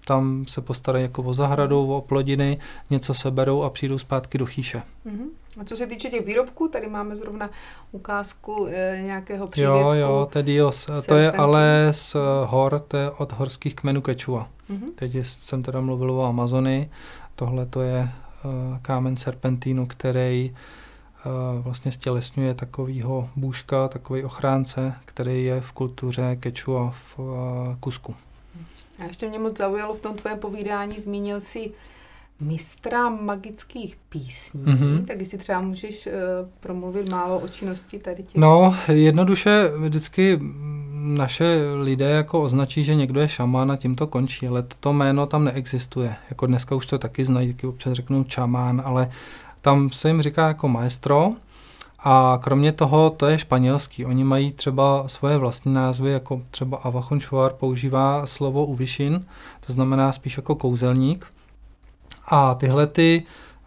tam 0.04 0.44
se 0.48 0.60
postarají 0.60 1.02
jako 1.02 1.22
o 1.22 1.34
zahradu, 1.34 1.94
o 1.94 2.00
plodiny, 2.00 2.58
něco 2.90 3.14
se 3.14 3.30
berou 3.30 3.62
a 3.62 3.70
přijdou 3.70 3.98
zpátky 3.98 4.38
do 4.38 4.46
chýše. 4.46 4.82
Uh-huh. 5.06 5.28
A 5.60 5.64
co 5.64 5.76
se 5.76 5.86
týče 5.86 6.10
těch 6.10 6.26
výrobků, 6.26 6.68
tady 6.68 6.88
máme 6.88 7.16
zrovna 7.16 7.50
ukázku 7.92 8.66
e, 8.70 9.02
nějakého 9.02 9.46
přívěsku. 9.46 9.76
Jo, 9.76 9.92
jo, 9.92 10.28
Tedios. 10.32 10.90
To 11.06 11.16
je 11.16 11.32
ale 11.32 11.88
z 11.90 12.16
hor, 12.46 12.80
to 12.88 12.96
je 12.96 13.10
od 13.10 13.32
horských 13.32 13.74
kmenů 13.74 14.00
Kečua. 14.00 14.48
Uh-huh. 14.70 14.94
Teď 14.94 15.16
jsem 15.22 15.62
teda 15.62 15.80
mluvil 15.80 16.10
o 16.10 16.24
Amazony. 16.24 16.90
Tohle 17.34 17.66
to 17.66 17.82
je 17.82 18.10
uh, 18.44 18.78
kámen 18.82 19.16
serpentínu, 19.16 19.86
který 19.86 20.54
uh, 21.26 21.64
vlastně 21.64 21.92
stělesňuje 21.92 22.54
takovýho 22.54 23.28
bůžka, 23.36 23.88
takový 23.88 24.24
ochránce, 24.24 24.94
který 25.04 25.44
je 25.44 25.60
v 25.60 25.72
kultuře 25.72 26.36
Kečua 26.36 26.90
v 26.90 27.18
uh, 27.18 27.26
Kusku. 27.80 28.14
A 29.00 29.04
ještě 29.04 29.28
mě 29.28 29.38
moc 29.38 29.56
zaujalo 29.56 29.94
v 29.94 30.00
tom 30.00 30.14
tvém 30.14 30.38
povídání, 30.38 30.98
zmínil 30.98 31.40
si 31.40 31.72
mistra 32.40 33.08
magických 33.08 33.96
písní, 34.08 34.64
mm-hmm. 34.64 35.04
tak 35.04 35.20
jestli 35.20 35.38
třeba 35.38 35.60
můžeš 35.60 36.06
uh, 36.06 36.12
promluvit 36.60 37.08
málo 37.08 37.38
o 37.38 37.48
činnosti 37.48 37.98
tady 37.98 38.22
těch. 38.22 38.34
No, 38.34 38.76
jednoduše 38.88 39.72
vždycky 39.78 40.40
naše 40.92 41.58
lidé 41.82 42.10
jako 42.10 42.42
označí, 42.42 42.84
že 42.84 42.94
někdo 42.94 43.20
je 43.20 43.28
šamán 43.28 43.72
a 43.72 43.76
tím 43.76 43.96
to 43.96 44.06
končí, 44.06 44.48
ale 44.48 44.64
to 44.80 44.92
jméno 44.92 45.26
tam 45.26 45.44
neexistuje. 45.44 46.16
Jako 46.30 46.46
dneska 46.46 46.74
už 46.74 46.86
to 46.86 46.98
taky 46.98 47.24
znají, 47.24 47.54
taky 47.54 47.66
občas 47.66 47.92
řeknou 47.92 48.24
čamán, 48.24 48.82
ale 48.84 49.10
tam 49.60 49.90
se 49.90 50.08
jim 50.08 50.22
říká 50.22 50.48
jako 50.48 50.68
maestro, 50.68 51.32
a 52.04 52.38
kromě 52.42 52.72
toho, 52.72 53.10
to 53.10 53.26
je 53.26 53.38
španělský. 53.38 54.04
Oni 54.04 54.24
mají 54.24 54.52
třeba 54.52 55.08
svoje 55.08 55.38
vlastní 55.38 55.72
názvy, 55.72 56.10
jako 56.10 56.42
třeba 56.50 56.76
Avachon 56.76 57.20
Shuar 57.20 57.52
používá 57.52 58.26
slovo 58.26 58.66
uvišin, 58.66 59.26
to 59.66 59.72
znamená 59.72 60.12
spíš 60.12 60.36
jako 60.36 60.54
kouzelník. 60.54 61.26
A 62.26 62.54
tyhle 62.54 62.86
ty 62.86 63.22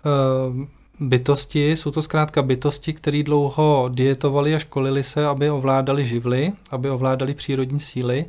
uh, 0.05 0.65
bytosti, 0.99 1.71
jsou 1.71 1.91
to 1.91 2.01
zkrátka 2.01 2.41
bytosti, 2.41 2.93
které 2.93 3.23
dlouho 3.23 3.89
dietovali 3.93 4.55
a 4.55 4.59
školili 4.59 5.03
se, 5.03 5.25
aby 5.25 5.49
ovládali 5.49 6.05
živly, 6.05 6.51
aby 6.71 6.89
ovládali 6.89 7.33
přírodní 7.33 7.79
síly. 7.79 8.25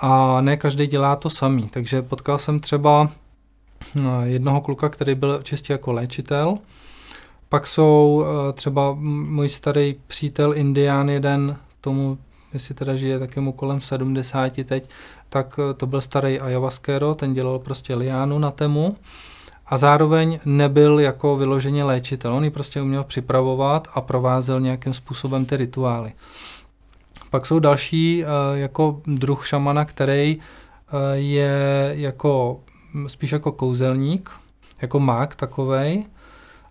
a 0.00 0.40
ne 0.40 0.56
každý 0.56 0.86
dělá 0.86 1.16
to 1.16 1.30
samý. 1.30 1.68
Takže 1.68 2.02
potkal 2.02 2.38
jsem 2.38 2.60
třeba 2.60 3.10
no, 3.94 4.26
jednoho 4.26 4.60
kluka, 4.60 4.88
který 4.88 5.14
byl 5.14 5.40
čistě 5.42 5.72
jako 5.72 5.92
léčitel. 5.92 6.58
Pak 7.50 7.66
jsou 7.66 8.24
eh, 8.24 8.52
třeba 8.52 8.96
můj 9.00 9.48
starý 9.48 9.96
přítel 10.06 10.56
Indián 10.56 11.08
jeden, 11.08 11.56
tomu, 11.80 12.18
jestli 12.52 12.74
teda 12.74 12.96
žije 12.96 13.18
takému 13.18 13.52
kolem 13.52 13.80
70 13.80 14.52
teď, 14.64 14.90
tak 15.28 15.60
eh, 15.70 15.74
to 15.74 15.86
byl 15.86 16.00
starý 16.00 16.40
ayahuasquero, 16.40 17.14
ten 17.14 17.34
dělal 17.34 17.58
prostě 17.58 17.94
liánu 17.94 18.38
na 18.38 18.50
tému 18.50 18.96
a 19.66 19.78
zároveň 19.78 20.38
nebyl 20.44 21.00
jako 21.00 21.36
vyloženě 21.36 21.84
léčitel. 21.84 22.34
On 22.34 22.44
ji 22.44 22.50
prostě 22.50 22.82
uměl 22.82 23.04
připravovat 23.04 23.88
a 23.94 24.00
provázel 24.00 24.60
nějakým 24.60 24.94
způsobem 24.94 25.46
ty 25.46 25.56
rituály. 25.56 26.12
Pak 27.30 27.46
jsou 27.46 27.58
další 27.58 28.24
uh, 28.24 28.58
jako 28.58 29.00
druh 29.06 29.46
šamana, 29.46 29.84
který 29.84 30.38
je 31.14 31.92
jako 31.96 32.60
spíš 33.06 33.32
jako 33.32 33.52
kouzelník, 33.52 34.30
jako 34.82 35.00
mák 35.00 35.36
takovej. 35.36 36.04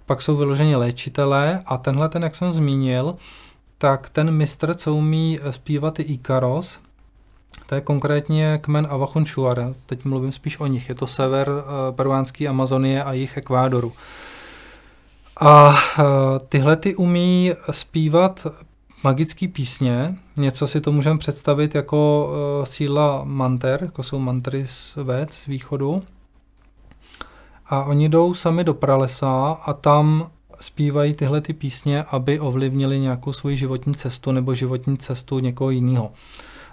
Pak 0.10 0.22
jsou 0.22 0.38
vyloženě 0.38 0.78
léčitelé 0.78 1.64
a 1.66 1.78
tenhle 1.78 2.10
ten, 2.10 2.24
jak 2.24 2.36
jsem 2.36 2.52
zmínil, 2.52 3.16
tak 3.78 4.10
ten 4.10 4.32
mistr, 4.32 4.74
co 4.74 4.96
umí 4.96 5.40
zpívat 5.50 6.00
i 6.00 6.04
Ikaros, 6.04 6.80
to 7.66 7.76
je 7.76 7.82
konkrétně 7.82 8.60
kmen 8.62 8.88
Avachonchuar. 8.90 9.74
Teď 9.86 10.06
mluvím 10.06 10.32
spíš 10.32 10.60
o 10.60 10.68
nich. 10.68 10.90
Je 10.90 10.96
to 10.96 11.08
sever 11.08 11.50
uh, 11.50 11.96
peruánský 11.96 12.48
Amazonie 12.48 13.04
a 13.04 13.14
jich 13.14 13.38
Ekvádoru. 13.38 13.94
A 15.38 15.70
uh, 15.70 15.76
tyhle 16.50 16.76
ty 16.76 16.96
umí 16.96 17.54
zpívat 17.72 18.48
magické 19.04 19.48
písně. 19.48 20.16
Něco 20.40 20.68
si 20.68 20.82
to 20.82 20.92
můžeme 20.92 21.20
představit 21.20 21.76
jako 21.76 22.30
uh, 22.60 22.66
síla 22.66 23.22
manter, 23.24 23.80
jako 23.82 24.04
jsou 24.04 24.20
mantry 24.20 24.68
z 24.68 24.98
z 25.30 25.46
východu. 25.48 26.04
A 27.70 27.84
oni 27.84 28.10
jdou 28.10 28.34
sami 28.34 28.64
do 28.64 28.74
pralesa 28.74 29.52
a 29.52 29.74
tam 29.74 30.30
zpívají 30.62 31.14
tyhle 31.14 31.42
ty 31.42 31.54
písně, 31.54 32.04
aby 32.04 32.40
ovlivnili 32.40 33.00
nějakou 33.00 33.34
svoji 33.34 33.58
životní 33.58 33.94
cestu 33.94 34.32
nebo 34.32 34.56
životní 34.56 34.98
cestu 34.98 35.40
někoho 35.40 35.70
jiného. 35.70 36.12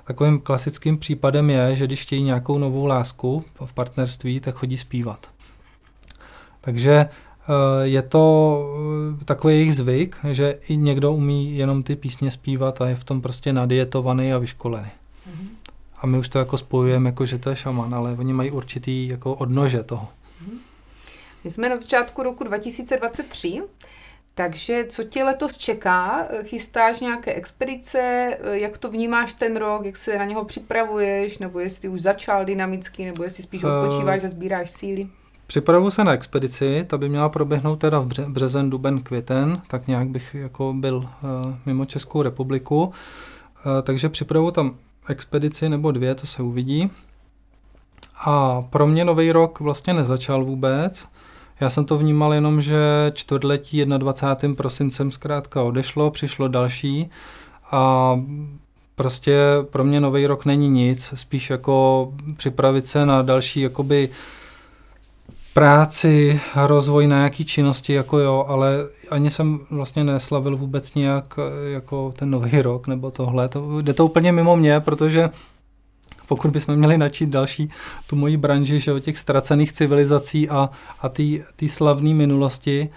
Takovým 0.04 0.40
klasickým 0.40 0.98
případem 0.98 1.50
je, 1.50 1.76
že 1.76 1.86
když 1.86 2.02
chtějí 2.02 2.22
nějakou 2.22 2.58
novou 2.58 2.86
lásku 2.86 3.44
v 3.64 3.72
partnerství, 3.72 4.40
tak 4.40 4.54
chodí 4.54 4.76
zpívat. 4.76 5.26
Takže 6.60 6.92
eh, 6.92 7.08
je 7.82 8.02
to 8.02 8.64
eh, 9.20 9.24
takový 9.24 9.54
jejich 9.54 9.74
zvyk, 9.74 10.18
že 10.32 10.58
i 10.68 10.76
někdo 10.76 11.12
umí 11.12 11.56
jenom 11.56 11.82
ty 11.82 11.96
písně 11.96 12.30
zpívat 12.30 12.80
a 12.80 12.88
je 12.88 12.94
v 12.94 13.04
tom 13.04 13.20
prostě 13.20 13.52
nadietovaný 13.52 14.32
a 14.32 14.38
vyškolený. 14.38 14.88
Mm-hmm. 14.88 15.48
A 16.00 16.06
my 16.06 16.18
už 16.18 16.28
to 16.28 16.38
jako 16.38 16.58
spojujeme, 16.58 17.08
jako 17.08 17.24
že 17.24 17.38
to 17.38 17.50
je 17.50 17.56
šaman, 17.56 17.94
ale 17.94 18.16
oni 18.18 18.32
mají 18.32 18.50
určitý 18.50 19.08
jako 19.08 19.34
odnože 19.34 19.82
toho. 19.82 20.08
Mm-hmm. 20.44 20.58
My 21.46 21.50
jsme 21.50 21.68
na 21.68 21.76
začátku 21.76 22.22
roku 22.22 22.44
2023 22.44 23.62
takže 24.34 24.84
co 24.88 25.04
tě 25.04 25.24
letos 25.24 25.56
čeká? 25.56 26.28
Chystáš 26.42 27.00
nějaké 27.00 27.34
expedice? 27.34 28.30
Jak 28.52 28.78
to 28.78 28.90
vnímáš 28.90 29.34
ten 29.34 29.56
rok? 29.56 29.84
Jak 29.84 29.96
se 29.96 30.18
na 30.18 30.24
něho 30.24 30.44
připravuješ? 30.44 31.38
Nebo 31.38 31.60
jestli 31.60 31.88
už 31.88 32.00
začal 32.00 32.44
dynamicky? 32.44 33.04
Nebo 33.04 33.22
jestli 33.22 33.42
spíš 33.42 33.64
eh, 33.64 33.66
odpočíváš 33.66 34.24
a 34.24 34.28
sbíráš 34.28 34.70
síly? 34.70 35.08
Připravuji 35.46 35.90
se 35.90 36.04
na 36.04 36.12
expedici, 36.12 36.84
ta 36.86 36.98
by 36.98 37.08
měla 37.08 37.28
proběhnout 37.28 37.76
teda 37.76 37.98
v 37.98 38.06
březen, 38.28 38.70
duben, 38.70 39.02
květen, 39.02 39.62
tak 39.68 39.86
nějak 39.86 40.08
bych 40.08 40.34
jako 40.34 40.74
byl 40.76 40.96
uh, 40.96 41.54
mimo 41.66 41.84
Českou 41.84 42.22
republiku. 42.22 42.84
Uh, 42.84 42.92
takže 43.82 44.08
připravuji 44.08 44.52
tam 44.52 44.76
expedici 45.08 45.68
nebo 45.68 45.92
dvě, 45.92 46.14
to 46.14 46.26
se 46.26 46.42
uvidí. 46.42 46.90
A 48.24 48.62
pro 48.62 48.86
mě 48.86 49.04
nový 49.04 49.32
rok 49.32 49.60
vlastně 49.60 49.94
nezačal 49.94 50.44
vůbec. 50.44 51.06
Já 51.60 51.70
jsem 51.70 51.84
to 51.84 51.98
vnímal 51.98 52.34
jenom, 52.34 52.60
že 52.60 52.76
čtvrtletí 53.14 53.84
21. 53.84 54.54
prosincem 54.56 55.10
zkrátka 55.10 55.62
odešlo, 55.62 56.10
přišlo 56.10 56.48
další 56.48 57.10
a 57.70 58.14
prostě 58.96 59.38
pro 59.70 59.84
mě 59.84 60.00
nový 60.00 60.26
rok 60.26 60.44
není 60.44 60.68
nic, 60.68 61.12
spíš 61.14 61.50
jako 61.50 62.08
připravit 62.36 62.86
se 62.86 63.06
na 63.06 63.22
další 63.22 63.60
jakoby 63.60 64.08
práci, 65.54 66.40
rozvoj 66.56 67.06
na 67.06 67.16
nějaký 67.16 67.44
činnosti, 67.44 67.92
jako 67.92 68.18
jo, 68.18 68.44
ale 68.48 68.86
ani 69.10 69.30
jsem 69.30 69.60
vlastně 69.70 70.04
neslavil 70.04 70.56
vůbec 70.56 70.94
nějak 70.94 71.38
jako 71.72 72.14
ten 72.18 72.30
nový 72.30 72.62
rok 72.62 72.86
nebo 72.86 73.10
tohle. 73.10 73.48
To, 73.48 73.82
jde 73.82 73.94
to 73.94 74.04
úplně 74.04 74.32
mimo 74.32 74.56
mě, 74.56 74.80
protože 74.80 75.30
pokud 76.28 76.50
bychom 76.50 76.76
měli 76.76 76.98
načít 76.98 77.30
další 77.30 77.70
tu 78.06 78.16
moji 78.16 78.36
branži, 78.36 78.80
že 78.80 78.92
o 78.92 78.98
těch 78.98 79.18
ztracených 79.18 79.72
civilizací 79.72 80.48
a, 80.48 80.70
a 81.02 81.08
té 81.56 81.68
slavné 81.68 82.14
minulosti, 82.14 82.88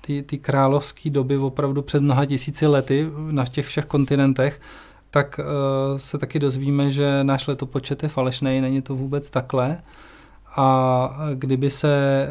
ty, 0.00 0.22
ty 0.22 0.38
královské 0.38 1.10
doby 1.10 1.36
opravdu 1.36 1.82
před 1.82 2.00
mnoha 2.00 2.24
tisíci 2.24 2.66
lety 2.66 3.08
na 3.30 3.46
těch 3.46 3.66
všech 3.66 3.84
kontinentech, 3.84 4.60
tak 5.10 5.40
uh, 5.40 5.98
se 5.98 6.18
taky 6.18 6.38
dozvíme, 6.38 6.90
že 6.90 7.24
náš 7.24 7.46
letopočet 7.46 8.02
je 8.02 8.08
falešný, 8.08 8.60
není 8.60 8.82
to 8.82 8.94
vůbec 8.94 9.30
takhle. 9.30 9.78
A 10.56 11.18
kdyby 11.34 11.70
se 11.70 11.88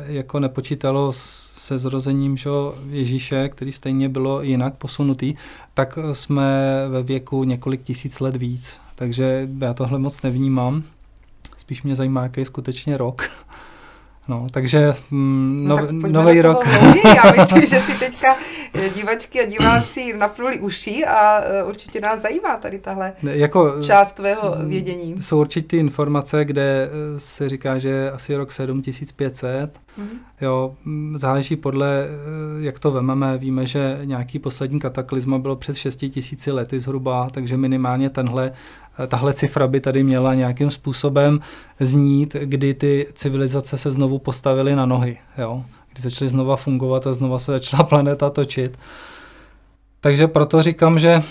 jako 0.07 0.39
nepočítalo 0.39 1.13
se 1.67 1.77
zrozením 1.77 2.37
že 2.37 2.49
Ježíše, 2.89 3.49
který 3.49 3.71
stejně 3.71 4.09
bylo 4.09 4.41
jinak 4.41 4.73
posunutý, 4.73 5.35
tak 5.73 5.99
jsme 6.13 6.45
ve 6.89 7.03
věku 7.03 7.43
několik 7.43 7.83
tisíc 7.83 8.19
let 8.19 8.35
víc. 8.35 8.81
Takže 8.95 9.49
já 9.59 9.73
tohle 9.73 9.99
moc 9.99 10.21
nevnímám. 10.21 10.83
Spíš 11.57 11.83
mě 11.83 11.95
zajímá, 11.95 12.23
jaký 12.23 12.41
je 12.41 12.45
skutečně 12.45 12.97
rok. 12.97 13.29
No, 14.27 14.47
takže 14.51 14.95
mm, 15.11 15.61
no, 15.67 15.75
tak 15.75 15.91
nový 15.91 16.41
rok. 16.41 16.67
Já 17.15 17.31
myslím, 17.31 17.65
že 17.65 17.79
si 17.79 17.99
teďka 17.99 18.35
divačky 18.95 19.41
a 19.41 19.45
diváci 19.45 20.13
napnuli 20.17 20.59
uši 20.59 21.05
a 21.05 21.41
eh, 21.41 21.63
určitě 21.63 22.01
nás 22.01 22.21
zajímá 22.21 22.57
tady 22.57 22.79
tahle 22.79 23.13
jako, 23.23 23.81
část 23.81 24.11
tvého 24.11 24.55
mm, 24.59 24.69
vědění. 24.69 25.15
Jsou 25.21 25.39
určitě 25.39 25.77
informace, 25.77 26.45
kde 26.45 26.89
eh, 26.89 27.19
se 27.19 27.49
říká, 27.49 27.79
že 27.79 28.11
asi 28.11 28.35
rok 28.35 28.51
7500. 28.51 29.79
Mm-hmm. 29.99 30.17
Jo, 30.41 30.75
mm, 30.85 31.17
záleží 31.17 31.55
podle, 31.55 32.07
jak 32.59 32.79
to 32.79 32.91
vememe. 32.91 33.37
Víme, 33.37 33.65
že 33.65 33.99
nějaký 34.03 34.39
poslední 34.39 34.79
kataklizma 34.79 35.37
bylo 35.37 35.55
před 35.55 35.75
6000 35.75 36.47
lety 36.47 36.79
zhruba, 36.79 37.29
takže 37.31 37.57
minimálně 37.57 38.09
tenhle 38.09 38.51
tahle 39.07 39.33
cifra 39.33 39.67
by 39.67 39.79
tady 39.79 40.03
měla 40.03 40.33
nějakým 40.33 40.71
způsobem 40.71 41.39
znít, 41.79 42.35
kdy 42.43 42.73
ty 42.73 43.07
civilizace 43.13 43.77
se 43.77 43.91
znovu 43.91 44.19
postavily 44.19 44.75
na 44.75 44.85
nohy, 44.85 45.17
jo? 45.37 45.63
Kdy 45.97 46.09
začaly 46.09 46.29
znova 46.29 46.55
fungovat 46.55 47.07
a 47.07 47.13
znova 47.13 47.39
se 47.39 47.51
začala 47.51 47.83
planeta 47.89 48.29
točit. 48.29 48.79
Takže 50.01 50.27
proto 50.27 50.61
říkám, 50.61 50.99
že 50.99 51.23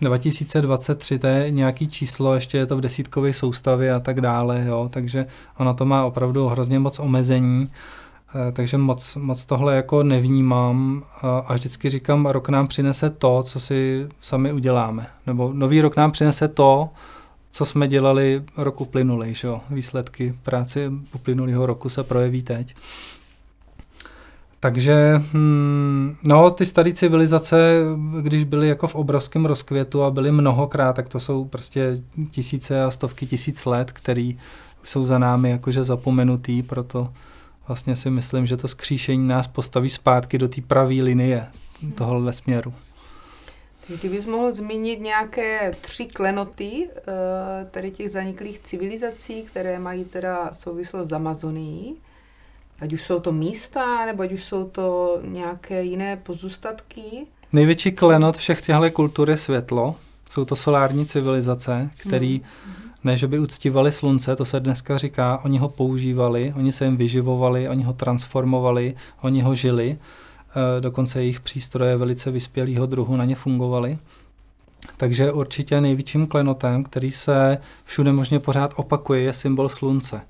2023 0.00 1.18
to 1.18 1.26
je 1.26 1.50
nějaký 1.50 1.88
číslo, 1.88 2.34
ještě 2.34 2.58
je 2.58 2.66
to 2.66 2.76
v 2.76 2.80
desítkových 2.80 3.36
soustavě 3.36 3.92
a 3.92 4.00
tak 4.00 4.20
dále, 4.20 4.64
jo? 4.66 4.88
takže 4.92 5.26
ono 5.58 5.74
to 5.74 5.84
má 5.84 6.04
opravdu 6.04 6.48
hrozně 6.48 6.78
moc 6.78 6.98
omezení. 6.98 7.68
Eh, 8.48 8.52
takže 8.52 8.78
moc, 8.78 9.16
moc 9.16 9.46
tohle 9.46 9.76
jako 9.76 10.02
nevnímám 10.02 11.02
a 11.46 11.54
vždycky 11.54 11.90
říkám, 11.90 12.26
rok 12.26 12.48
nám 12.48 12.66
přinese 12.66 13.10
to, 13.10 13.42
co 13.42 13.60
si 13.60 14.08
sami 14.20 14.52
uděláme. 14.52 15.06
Nebo 15.26 15.52
nový 15.52 15.80
rok 15.80 15.96
nám 15.96 16.10
přinese 16.12 16.48
to, 16.48 16.88
co 17.52 17.66
jsme 17.66 17.88
dělali 17.88 18.42
roku 18.56 18.84
plynulý, 18.84 19.34
že 19.34 19.48
jo? 19.48 19.60
Výsledky 19.70 20.34
práce 20.42 20.92
uplynulého 21.14 21.66
roku 21.66 21.88
se 21.88 22.02
projeví 22.02 22.42
teď. 22.42 22.74
Takže, 24.60 25.22
hmm, 25.32 26.16
no, 26.28 26.50
ty 26.50 26.66
staré 26.66 26.92
civilizace, 26.92 27.82
když 28.20 28.44
byly 28.44 28.68
jako 28.68 28.86
v 28.86 28.94
obrovském 28.94 29.46
rozkvětu 29.46 30.02
a 30.02 30.10
byly 30.10 30.32
mnohokrát, 30.32 30.96
tak 30.96 31.08
to 31.08 31.20
jsou 31.20 31.44
prostě 31.44 32.02
tisíce 32.30 32.84
a 32.84 32.90
stovky 32.90 33.26
tisíc 33.26 33.66
let, 33.66 33.92
který 33.92 34.38
jsou 34.84 35.04
za 35.04 35.18
námi 35.18 35.50
jakože 35.50 35.84
zapomenutý, 35.84 36.62
proto 36.62 37.12
vlastně 37.68 37.96
si 37.96 38.10
myslím, 38.10 38.46
že 38.46 38.56
to 38.56 38.68
skříšení 38.68 39.28
nás 39.28 39.46
postaví 39.46 39.90
zpátky 39.90 40.38
do 40.38 40.48
té 40.48 40.60
pravé 40.60 40.94
linie 40.94 41.46
tohohle 41.94 42.32
směru. 42.32 42.74
Ty 44.00 44.08
bys 44.08 44.26
mohl 44.26 44.52
zmínit 44.52 45.00
nějaké 45.00 45.72
tři 45.80 46.06
klenoty 46.06 46.88
eh, 46.96 47.02
tady 47.70 47.90
těch 47.90 48.10
zaniklých 48.10 48.60
civilizací, 48.60 49.42
které 49.42 49.78
mají 49.78 50.04
teda 50.04 50.52
souvislost 50.52 51.08
s 51.08 51.12
Amazonií. 51.12 51.96
Ať 52.80 52.92
už 52.92 53.02
jsou 53.06 53.20
to 53.20 53.32
místa, 53.32 54.06
nebo 54.06 54.22
ať 54.22 54.32
už 54.32 54.44
jsou 54.44 54.64
to 54.64 55.20
nějaké 55.24 55.82
jiné 55.82 56.16
pozůstatky. 56.16 57.26
Největší 57.52 57.92
klenot 57.92 58.36
všech 58.36 58.62
těchto 58.62 58.90
kultur 58.90 59.30
je 59.30 59.36
světlo. 59.36 59.94
Jsou 60.30 60.44
to 60.44 60.56
solární 60.56 61.06
civilizace, 61.06 61.90
který 61.96 62.38
mm 62.38 62.90
ne, 63.04 63.16
že 63.16 63.26
by 63.26 63.38
uctívali 63.38 63.92
slunce, 63.92 64.36
to 64.36 64.44
se 64.44 64.60
dneska 64.60 64.98
říká, 64.98 65.40
oni 65.44 65.58
ho 65.58 65.68
používali, 65.68 66.54
oni 66.56 66.72
se 66.72 66.84
jim 66.84 66.96
vyživovali, 66.96 67.68
oni 67.68 67.82
ho 67.82 67.92
transformovali, 67.92 68.94
oni 69.20 69.42
ho 69.42 69.54
žili, 69.54 69.98
e, 70.76 70.80
dokonce 70.80 71.20
jejich 71.20 71.40
přístroje 71.40 71.96
velice 71.96 72.30
vyspělého 72.30 72.86
druhu 72.86 73.16
na 73.16 73.24
ně 73.24 73.34
fungovaly. 73.34 73.98
Takže 74.96 75.32
určitě 75.32 75.80
největším 75.80 76.26
klenotem, 76.26 76.84
který 76.84 77.10
se 77.10 77.58
všude 77.84 78.12
možně 78.12 78.40
pořád 78.40 78.74
opakuje, 78.76 79.20
je 79.20 79.32
symbol 79.32 79.68
slunce. 79.68 80.20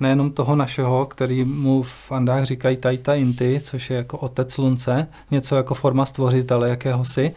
Nejenom 0.00 0.30
toho 0.30 0.56
našeho, 0.56 1.06
který 1.06 1.44
mu 1.44 1.82
v 1.82 2.12
Andách 2.12 2.44
říkají 2.44 2.76
Taita 2.76 3.14
Inti, 3.14 3.60
což 3.60 3.90
je 3.90 3.96
jako 3.96 4.18
otec 4.18 4.52
slunce, 4.52 5.06
něco 5.30 5.56
jako 5.56 5.74
forma 5.74 6.06
stvořitele 6.06 6.68
jakéhosi, 6.68 7.34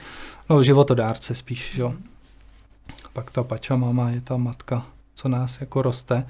no 0.49 0.63
životodárce 0.63 1.35
spíš, 1.35 1.75
jo. 1.75 1.93
Pak 3.13 3.31
ta 3.31 3.43
Pačamama 3.43 4.09
je 4.09 4.21
ta 4.21 4.37
matka, 4.37 4.85
co 5.15 5.29
nás 5.29 5.61
jako 5.61 5.81
roste. 5.81 6.25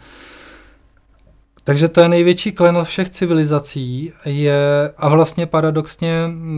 Takže 1.63 1.89
to 1.89 2.01
je 2.01 2.09
největší 2.09 2.51
klenot 2.51 2.87
všech 2.87 3.09
civilizací 3.09 4.13
je, 4.25 4.91
a 4.97 5.09
vlastně 5.09 5.45
paradoxně, 5.45 6.11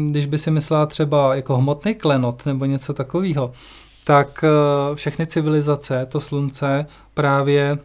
když 0.08 0.26
by 0.26 0.38
si 0.38 0.52
myslela 0.52 0.86
třeba 0.86 1.36
jako 1.36 1.58
hmotný 1.58 1.96
klenot 1.96 2.46
nebo 2.46 2.66
něco 2.66 2.94
takového, 2.94 3.52
tak 4.04 4.44
eh, 4.44 4.96
všechny 4.96 5.28
civilizace, 5.28 6.06
to 6.06 6.22
slunce 6.22 6.86
právě 7.14 7.78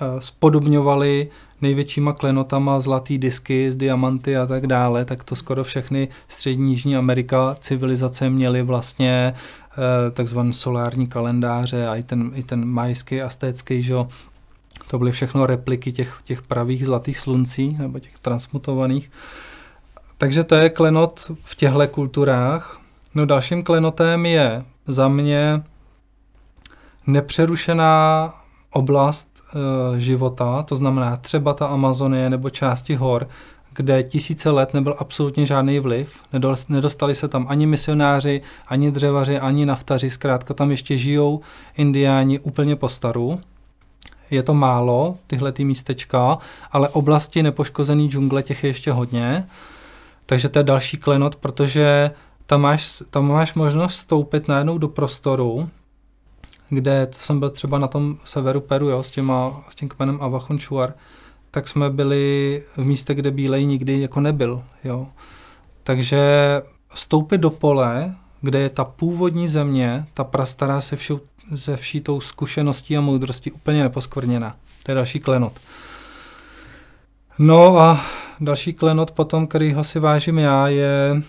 eh, 0.00 0.20
spodobňovaly 0.20 1.28
největšíma 1.60 2.12
klenotama 2.12 2.80
zlatý 2.80 3.18
disky 3.18 3.72
z 3.72 3.76
diamanty 3.76 4.36
a 4.36 4.46
tak 4.46 4.66
dále, 4.66 5.04
tak 5.04 5.24
to 5.24 5.36
skoro 5.36 5.64
všechny 5.64 6.08
střední 6.28 6.72
Jižní 6.72 6.96
Amerika 6.96 7.56
civilizace 7.60 8.30
měly 8.30 8.62
vlastně 8.62 9.34
eh, 9.34 10.10
takzvané 10.10 10.52
solární 10.52 11.06
kalendáře 11.06 11.88
a 11.88 11.96
i 11.96 12.02
ten, 12.02 12.30
i 12.34 12.42
ten 12.42 12.64
majský, 12.64 13.22
astécký, 13.22 13.82
že 13.82 13.94
to 14.86 14.98
byly 14.98 15.12
všechno 15.12 15.46
repliky 15.46 15.92
těch, 15.92 16.18
těch 16.24 16.42
pravých 16.42 16.86
zlatých 16.86 17.18
sluncí 17.18 17.76
nebo 17.78 17.98
těch 17.98 18.18
transmutovaných. 18.18 19.10
Takže 20.18 20.44
to 20.44 20.54
je 20.54 20.70
klenot 20.70 21.30
v 21.44 21.54
těchto 21.54 21.88
kulturách. 21.88 22.80
No 23.14 23.26
dalším 23.26 23.62
klenotem 23.62 24.26
je 24.26 24.64
za 24.86 25.08
mě 25.08 25.62
nepřerušená 27.06 28.32
oblast 28.70 29.29
života, 29.96 30.62
to 30.62 30.76
znamená 30.76 31.16
třeba 31.16 31.54
ta 31.54 31.66
Amazonie 31.66 32.30
nebo 32.30 32.50
části 32.50 32.94
hor, 32.94 33.28
kde 33.74 34.02
tisíce 34.02 34.50
let 34.50 34.74
nebyl 34.74 34.94
absolutně 34.98 35.46
žádný 35.46 35.78
vliv, 35.78 36.22
nedostali 36.68 37.14
se 37.14 37.28
tam 37.28 37.46
ani 37.48 37.66
misionáři, 37.66 38.42
ani 38.68 38.90
dřevaři, 38.90 39.38
ani 39.38 39.66
naftaři, 39.66 40.10
zkrátka 40.10 40.54
tam 40.54 40.70
ještě 40.70 40.98
žijou 40.98 41.40
indiáni 41.76 42.38
úplně 42.38 42.76
po 42.76 42.88
staru 42.88 43.40
je 44.30 44.42
to 44.42 44.54
málo, 44.54 45.16
tyhle 45.26 45.52
ty 45.52 45.64
místečka, 45.64 46.38
ale 46.72 46.88
oblasti 46.88 47.42
nepoškozený 47.42 48.08
džungle 48.08 48.42
těch 48.42 48.64
je 48.64 48.70
ještě 48.70 48.92
hodně. 48.92 49.46
Takže 50.26 50.48
to 50.48 50.58
je 50.58 50.62
další 50.62 50.96
klenot, 50.96 51.36
protože 51.36 52.10
tam 52.46 52.60
máš, 52.60 53.02
tam 53.10 53.28
máš 53.28 53.54
možnost 53.54 53.92
vstoupit 53.92 54.48
najednou 54.48 54.78
do 54.78 54.88
prostoru, 54.88 55.68
kde 56.70 57.06
to 57.06 57.18
jsem 57.18 57.40
byl 57.40 57.50
třeba 57.50 57.78
na 57.78 57.88
tom 57.88 58.16
severu 58.24 58.60
Peru, 58.60 58.88
jo, 58.88 59.02
s, 59.02 59.10
těma, 59.10 59.64
s 59.68 59.74
tím 59.74 59.88
kmenem 59.88 60.18
Avachunchuar, 60.20 60.94
tak 61.50 61.68
jsme 61.68 61.90
byli 61.90 62.62
v 62.76 62.84
místě, 62.84 63.14
kde 63.14 63.30
bílej 63.30 63.66
nikdy 63.66 64.00
jako 64.00 64.20
nebyl. 64.20 64.62
Jo. 64.84 65.06
Takže 65.82 66.22
vstoupit 66.94 67.38
do 67.38 67.50
pole, 67.50 68.14
kde 68.40 68.58
je 68.58 68.68
ta 68.68 68.84
původní 68.84 69.48
země, 69.48 70.06
ta 70.14 70.24
prastará 70.24 70.80
se 70.80 70.96
všou 70.96 71.20
se 71.54 71.76
vší 71.76 72.00
tou 72.00 72.20
zkušeností 72.20 72.96
a 72.96 73.00
moudrostí 73.00 73.50
úplně 73.50 73.82
neposkvrněná. 73.82 74.54
To 74.84 74.90
je 74.90 74.94
další 74.94 75.20
klenot. 75.20 75.52
No 77.38 77.78
a 77.78 78.00
další 78.40 78.72
klenot 78.72 79.10
potom, 79.10 79.48
ho 79.74 79.84
si 79.84 79.98
vážím 79.98 80.38
já, 80.38 80.68
je, 80.68 81.22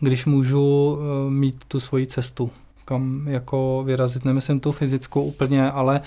když 0.00 0.26
můžu 0.26 0.98
eh, 0.98 1.30
mít 1.30 1.64
tu 1.68 1.80
svoji 1.80 2.06
cestu, 2.06 2.50
kam 2.84 3.28
jako 3.28 3.82
vyrazit. 3.86 4.24
Nemyslím 4.24 4.60
tu 4.60 4.72
fyzickou 4.72 5.22
úplně, 5.22 5.70
ale 5.70 6.00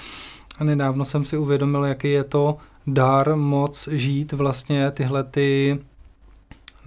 nedávno 0.64 1.06
jsem 1.06 1.26
si 1.26 1.38
uvědomil, 1.38 1.86
jaký 1.86 2.12
je 2.12 2.24
to 2.24 2.58
dar 2.88 3.36
moc 3.36 3.88
žít 3.92 4.32
vlastně 4.32 4.92
tyhle 4.92 5.24
ty 5.24 5.80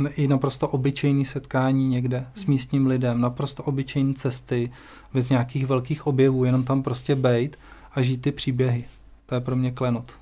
i 0.08 0.28
naprosto 0.28 0.68
obyčejný 0.68 1.24
setkání 1.24 1.88
někde 1.88 2.26
s 2.34 2.46
místním 2.46 2.86
lidem, 2.86 3.20
naprosto 3.20 3.62
obyčejné 3.62 4.14
cesty, 4.14 4.72
bez 5.14 5.28
nějakých 5.28 5.66
velkých 5.66 6.06
objevů, 6.06 6.44
jenom 6.44 6.64
tam 6.64 6.82
prostě 6.82 7.14
bejt 7.14 7.58
a 7.94 8.02
žít 8.02 8.22
ty 8.22 8.32
příběhy. 8.32 8.84
To 9.26 9.34
je 9.34 9.40
pro 9.40 9.56
mě 9.56 9.70
klenot. 9.70 10.12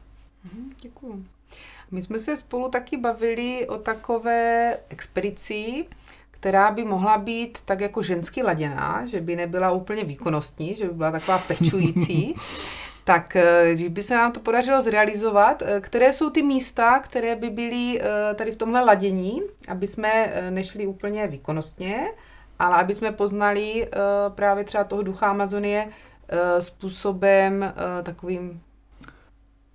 Mhm, 0.44 0.70
děkuju. 0.82 1.24
My 1.90 2.02
jsme 2.02 2.18
se 2.18 2.36
spolu 2.36 2.70
taky 2.70 2.96
bavili 2.96 3.68
o 3.68 3.78
takové 3.78 4.76
expedici, 4.88 5.84
která 6.40 6.70
by 6.70 6.84
mohla 6.84 7.18
být 7.18 7.58
tak 7.64 7.80
jako 7.80 8.02
žensky 8.02 8.42
laděná, 8.42 9.02
že 9.06 9.20
by 9.20 9.36
nebyla 9.36 9.70
úplně 9.70 10.04
výkonnostní, 10.04 10.74
že 10.74 10.84
by 10.84 10.94
byla 10.94 11.10
taková 11.10 11.38
pečující. 11.38 12.34
Tak 13.08 13.36
eh, 13.36 13.74
když 13.74 13.88
by 13.88 14.02
se 14.02 14.14
nám 14.14 14.32
to 14.32 14.40
podařilo 14.40 14.82
zrealizovat, 14.82 15.62
eh, 15.62 15.80
které 15.80 16.12
jsou 16.12 16.30
ty 16.30 16.42
místa, 16.42 16.98
které 16.98 17.36
by 17.36 17.50
byly 17.50 18.00
eh, 18.00 18.34
tady 18.34 18.52
v 18.52 18.56
tomhle 18.56 18.84
ladění, 18.84 19.42
aby 19.68 19.86
jsme 19.86 20.32
nešli 20.50 20.86
úplně 20.86 21.26
výkonnostně, 21.26 22.12
ale 22.58 22.76
aby 22.76 22.94
jsme 22.94 23.12
poznali 23.12 23.88
právě 24.28 24.64
třeba 24.64 24.84
toho 24.84 25.02
ducha 25.02 25.26
Amazonie 25.26 25.88
způsobem 26.58 27.74
takovým 28.02 28.60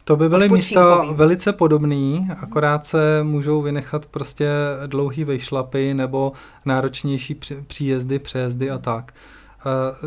to 0.04 0.16
by 0.16 0.30
byly 0.30 0.50
místa 0.50 1.06
velice 1.12 1.54
podobný, 1.54 2.28
akorát 2.40 2.86
se 2.86 3.24
můžou 3.24 3.62
vynechat 3.62 4.06
prostě 4.06 4.50
dlouhý 4.88 5.24
vejšlapy 5.24 5.94
nebo 5.94 6.32
náročnější 6.66 7.36
příjezdy, 7.68 8.20
přejezdy 8.20 8.72
a 8.72 8.78
tak. 8.78 9.14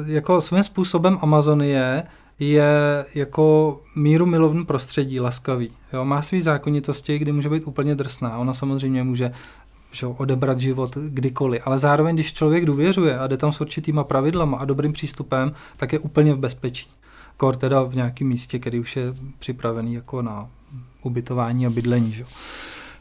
Jako 0.07 0.41
svým 0.41 0.63
způsobem 0.63 1.19
Amazonie 1.23 2.03
je 2.39 3.05
jako 3.15 3.79
míru 3.95 4.27
milovný 4.27 4.65
prostředí, 4.65 5.21
laskavý. 5.21 5.71
Jo? 5.93 6.05
Má 6.05 6.23
svý 6.23 6.41
zákonitosti, 6.41 7.19
kdy 7.19 7.33
může 7.33 7.49
být 7.49 7.67
úplně 7.67 7.95
drsná. 7.95 8.39
Ona 8.39 8.55
samozřejmě 8.55 9.05
může 9.05 9.33
že, 9.93 10.07
odebrat 10.07 10.61
život 10.61 10.97
kdykoliv. 10.97 11.63
Ale 11.65 11.79
zároveň, 11.79 12.15
když 12.15 12.33
člověk 12.33 12.65
důvěřuje 12.65 13.19
a 13.19 13.27
jde 13.27 13.37
tam 13.37 13.53
s 13.53 13.61
určitýma 13.61 14.05
pravidlama 14.05 14.59
a 14.59 14.65
dobrým 14.65 14.93
přístupem, 14.93 15.53
tak 15.77 15.93
je 15.93 15.99
úplně 15.99 16.35
v 16.35 16.39
bezpečí. 16.39 16.89
Kor 17.37 17.57
teda 17.57 17.83
v 17.83 17.95
nějakém 17.95 18.29
místě, 18.29 18.59
který 18.59 18.81
už 18.81 18.97
je 18.97 19.15
připravený 19.39 19.95
jako 19.95 20.23
na 20.23 20.49
ubytování 21.03 21.67
a 21.67 21.71
bydlení. 21.71 22.13
Že? 22.13 22.25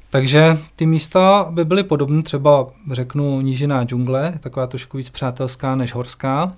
Takže 0.10 0.58
ty 0.76 0.86
místa 0.86 1.48
by 1.52 1.66
byly 1.66 1.84
podobné, 1.84 2.24
třeba 2.24 2.68
řeknu 2.92 3.42
nížiná 3.42 3.84
džungle, 3.84 4.34
taková 4.40 4.68
trošku 4.68 4.98
víc 4.98 5.10
přátelská 5.10 5.76
než 5.76 5.94
horská, 5.94 6.54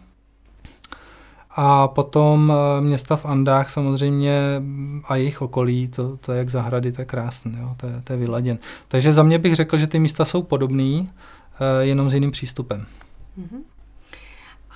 a 1.60 1.88
potom 1.88 2.54
eh, 2.54 2.82
města 2.82 3.16
v 3.16 3.26
Andách 3.26 3.70
samozřejmě 3.70 4.62
a 5.04 5.16
jejich 5.16 5.42
okolí, 5.42 5.88
to, 5.88 6.18
to 6.18 6.32
je 6.32 6.38
jak 6.38 6.50
zahrady, 6.50 6.92
to 6.92 7.02
je 7.02 7.06
krásné, 7.06 7.52
to, 7.78 7.88
je, 7.88 8.02
to 8.04 8.14
je 8.14 8.20
vyladěn. 8.20 8.58
Takže 8.88 9.14
za 9.14 9.24
mě 9.24 9.40
bych 9.40 9.56
řekl, 9.56 9.78
že 9.78 9.88
ty 9.88 10.00
místa 10.00 10.26
jsou 10.26 10.44
podobný, 10.44 11.10
eh, 11.60 11.86
jenom 11.86 12.10
s 12.10 12.14
jiným 12.14 12.32
přístupem. 12.32 12.86
Uh-huh. 13.40 13.62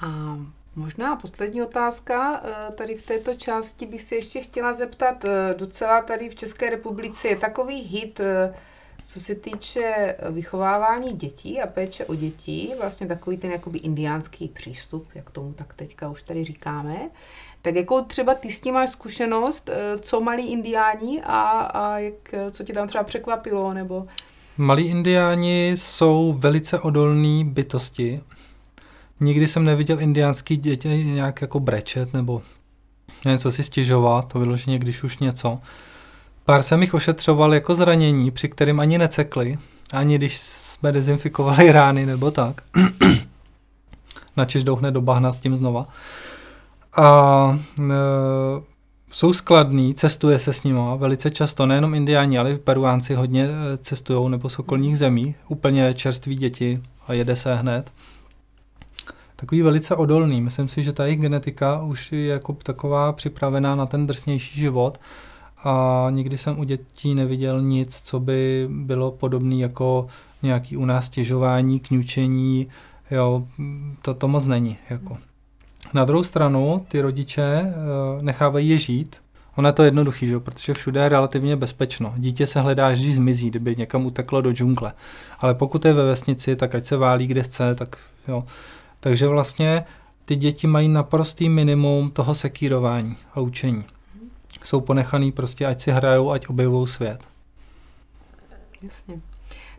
A 0.02 0.38
možná 0.76 1.16
poslední 1.16 1.62
otázka. 1.62 2.42
Eh, 2.44 2.72
tady 2.72 2.96
v 2.96 3.04
této 3.04 3.36
části 3.36 3.86
bych 3.86 4.02
se 4.02 4.16
ještě 4.16 4.42
chtěla 4.42 4.74
zeptat. 4.74 5.26
Docela 5.58 6.02
tady 6.02 6.30
v 6.30 6.36
České 6.36 6.70
republice 6.70 7.28
je 7.28 7.36
takový 7.36 7.82
hit 7.82 8.22
co 9.06 9.20
se 9.20 9.36
týče 9.36 9.82
eh, 9.86 10.32
vychovávání 10.32 11.14
dětí 11.14 11.62
a 11.62 11.68
péče 11.68 12.06
o 12.06 12.16
děti, 12.16 12.74
vlastně 12.78 13.08
takový 13.08 13.38
ten 13.38 13.52
jakoby 13.52 13.80
indiánský 13.80 14.48
přístup, 14.48 15.08
jak 15.16 15.32
tomu 15.32 15.54
tak 15.54 15.74
teďka 15.74 16.10
už 16.10 16.24
tady 16.24 16.46
říkáme, 16.46 17.10
tak 17.62 17.76
jako 17.76 18.02
třeba 18.02 18.34
ty 18.34 18.52
s 18.52 18.62
tím 18.62 18.74
máš 18.74 18.90
zkušenost, 18.90 19.70
eh, 19.70 19.98
co 19.98 20.22
malí 20.22 20.52
indiáni 20.52 21.22
a, 21.24 21.50
a 21.50 21.98
jak, 21.98 22.34
eh, 22.34 22.52
co 22.52 22.64
tě 22.64 22.74
tam 22.74 22.88
třeba 22.88 23.04
překvapilo, 23.04 23.74
nebo... 23.74 24.08
Malí 24.58 24.88
indiáni 24.88 25.72
jsou 25.76 26.36
velice 26.38 26.80
odolní 26.80 27.46
bytosti. 27.46 28.22
Nikdy 29.22 29.48
jsem 29.48 29.64
neviděl 29.64 30.00
indiánský 30.00 30.58
děti 30.58 31.04
nějak 31.06 31.42
jako 31.42 31.60
brečet 31.60 32.14
nebo 32.14 32.42
něco 33.26 33.52
si 33.52 33.64
stěžovat, 33.64 34.34
to 34.34 34.40
vyloženě 34.40 34.80
když 34.80 35.04
už 35.04 35.18
něco. 35.18 35.60
Pár 36.46 36.64
jsem 36.64 36.82
jich 36.82 36.94
ošetřoval 36.94 37.54
jako 37.54 37.76
zranění, 37.76 38.32
při 38.32 38.50
kterým 38.50 38.80
ani 38.80 38.98
necekli, 38.98 39.58
ani 39.94 40.18
když 40.18 40.38
jsme 40.38 40.92
dezinfikovali 40.92 41.72
rány 41.72 42.06
nebo 42.06 42.32
tak. 42.32 42.62
Načež 44.38 44.64
jdou 44.64 44.76
hned 44.76 44.92
do 44.92 45.02
bahna 45.02 45.32
s 45.32 45.40
tím 45.40 45.58
znova. 45.58 45.86
A 46.98 47.60
e, 47.80 47.94
jsou 49.12 49.34
skladný, 49.34 49.94
cestuje 49.94 50.40
se 50.40 50.54
s 50.54 50.64
nimi 50.64 50.80
velice 50.98 51.32
často, 51.32 51.66
nejenom 51.66 51.96
indiáni, 51.96 52.38
ale 52.38 52.56
peruánci 52.56 53.14
hodně 53.14 53.46
e, 53.46 53.78
cestují 53.78 54.30
nebo 54.30 54.50
z 54.50 54.60
okolních 54.60 54.98
zemí, 54.98 55.36
úplně 55.48 55.94
čerství 55.94 56.36
děti 56.36 56.82
a 57.08 57.14
jede 57.14 57.36
se 57.36 57.56
hned. 57.56 57.92
Takový 59.42 59.62
velice 59.62 59.96
odolný. 59.96 60.42
Myslím 60.42 60.68
si, 60.68 60.84
že 60.84 60.94
ta 60.94 61.06
jejich 61.06 61.22
genetika 61.22 61.82
už 61.82 62.12
je 62.12 62.26
jako 62.26 62.54
taková 62.54 63.14
připravená 63.14 63.76
na 63.76 63.86
ten 63.86 64.08
drsnější 64.08 64.60
život 64.60 65.00
a 65.64 66.08
nikdy 66.10 66.38
jsem 66.38 66.60
u 66.60 66.64
dětí 66.64 67.16
neviděl 67.16 67.62
nic, 67.62 68.02
co 68.02 68.20
by 68.20 68.68
bylo 68.72 69.12
podobné 69.12 69.56
jako 69.56 70.08
nějaký 70.44 70.78
u 70.78 70.86
nás 70.86 71.10
těžování, 71.10 71.80
kňučení, 71.80 72.68
jo, 73.12 73.48
to, 74.02 74.14
to 74.14 74.28
moc 74.28 74.46
není. 74.46 74.78
Jako. 74.90 75.18
Na 75.94 76.06
druhou 76.06 76.24
stranu 76.24 76.86
ty 76.88 77.02
rodiče 77.02 77.62
uh, 77.62 78.22
nechávají 78.22 78.70
je 78.70 78.78
žít. 78.78 79.16
Ono 79.56 79.70
je 79.70 79.74
to 79.74 79.84
jednoduchý, 79.84 80.28
že? 80.28 80.40
protože 80.40 80.74
všude 80.74 81.02
je 81.02 81.10
relativně 81.10 81.56
bezpečno. 81.56 82.14
Dítě 82.18 82.48
se 82.48 82.62
hledá, 82.62 82.88
až 82.88 83.00
když 83.00 83.16
zmizí, 83.16 83.50
kdyby 83.50 83.76
někam 83.76 84.06
uteklo 84.06 84.42
do 84.42 84.54
džungle. 84.54 84.94
Ale 85.40 85.56
pokud 85.56 85.86
je 85.86 85.94
ve 85.94 86.06
vesnici, 86.06 86.56
tak 86.56 86.76
ať 86.76 86.86
se 86.86 86.98
válí, 86.98 87.28
kde 87.28 87.44
chce, 87.44 87.76
tak 87.76 87.98
jo. 88.28 88.44
Takže 89.02 89.28
vlastně 89.28 89.86
ty 90.26 90.36
děti 90.36 90.68
mají 90.68 90.88
naprostý 90.88 91.50
minimum 91.50 92.12
toho 92.12 92.36
sekírování 92.36 93.18
a 93.34 93.40
učení. 93.40 93.86
Jsou 94.64 94.82
ponechaný 94.82 95.32
prostě, 95.32 95.66
ať 95.66 95.82
si 95.82 95.92
hrajou, 95.92 96.32
ať 96.32 96.48
objevují 96.48 96.88
svět. 96.88 97.28
Jasně. 98.82 99.22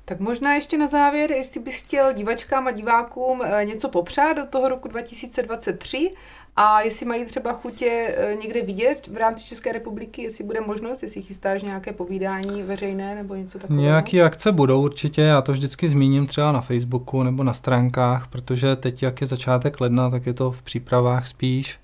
Tak 0.05 0.21
možná 0.21 0.55
ještě 0.55 0.79
na 0.79 0.87
závěr, 0.87 1.33
jestli 1.33 1.61
bys 1.61 1.83
chtěl 1.83 2.13
divačkám 2.13 2.67
a 2.67 2.71
divákům 2.71 3.43
eh, 3.45 3.65
něco 3.65 3.89
popřát 3.89 4.37
do 4.37 4.47
toho 4.47 4.69
roku 4.69 4.89
2023 4.89 6.11
a 6.57 6.81
jestli 6.81 7.07
mají 7.07 7.25
třeba 7.25 7.53
chutě 7.53 8.15
eh, 8.17 8.35
někde 8.43 8.63
vidět 8.63 9.07
v 9.07 9.17
rámci 9.17 9.45
České 9.45 9.73
republiky, 9.73 10.23
jestli 10.23 10.45
bude 10.45 10.61
možnost, 10.61 11.03
jestli 11.03 11.23
chystáš 11.23 11.63
nějaké 11.63 11.93
povídání 11.93 12.63
veřejné 12.63 13.15
nebo 13.15 13.35
něco 13.35 13.59
takového. 13.59 13.83
Nějaké 13.83 14.23
akce 14.23 14.53
budou 14.53 14.83
určitě, 14.83 15.23
já 15.23 15.43
to 15.43 15.53
vždycky 15.53 15.89
zmíním 15.89 16.27
třeba 16.27 16.53
na 16.53 16.61
Facebooku 16.61 17.23
nebo 17.23 17.45
na 17.45 17.55
stránkách, 17.55 18.27
protože 18.27 18.77
teď, 18.77 19.03
jak 19.03 19.21
je 19.21 19.27
začátek 19.27 19.81
ledna, 19.81 20.11
tak 20.11 20.27
je 20.27 20.35
to 20.35 20.51
v 20.51 20.63
přípravách 20.63 21.29
spíš. 21.29 21.79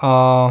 A 0.00 0.48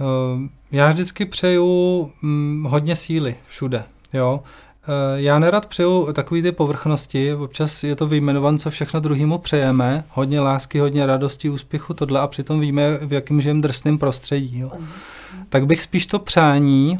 eh, 0.00 0.48
já 0.72 0.88
vždycky 0.88 1.26
přeju 1.26 2.12
hm, 2.22 2.64
hodně 2.68 2.96
síly 2.96 3.36
všude, 3.48 3.84
jo. 4.12 4.42
Eh, 4.88 5.22
já 5.22 5.38
nerad 5.38 5.66
přeju 5.66 6.12
takový 6.12 6.42
ty 6.42 6.52
povrchnosti, 6.52 7.34
občas 7.34 7.84
je 7.84 7.96
to 7.96 8.06
vyjmenovan, 8.06 8.58
co 8.58 8.70
všechno 8.70 9.00
druhýmu 9.00 9.38
přejeme, 9.38 10.04
hodně 10.10 10.40
lásky, 10.40 10.78
hodně 10.78 11.06
radosti, 11.06 11.50
úspěchu, 11.50 11.94
tohle 11.94 12.20
a 12.20 12.26
přitom 12.26 12.60
víme, 12.60 12.98
v 12.98 13.12
jakém 13.12 13.40
žijeme 13.40 13.60
drsném 13.60 13.98
prostředí. 13.98 14.58
Jo. 14.58 14.72
Tak 15.48 15.66
bych 15.66 15.82
spíš 15.82 16.06
to 16.06 16.18
přání 16.18 16.98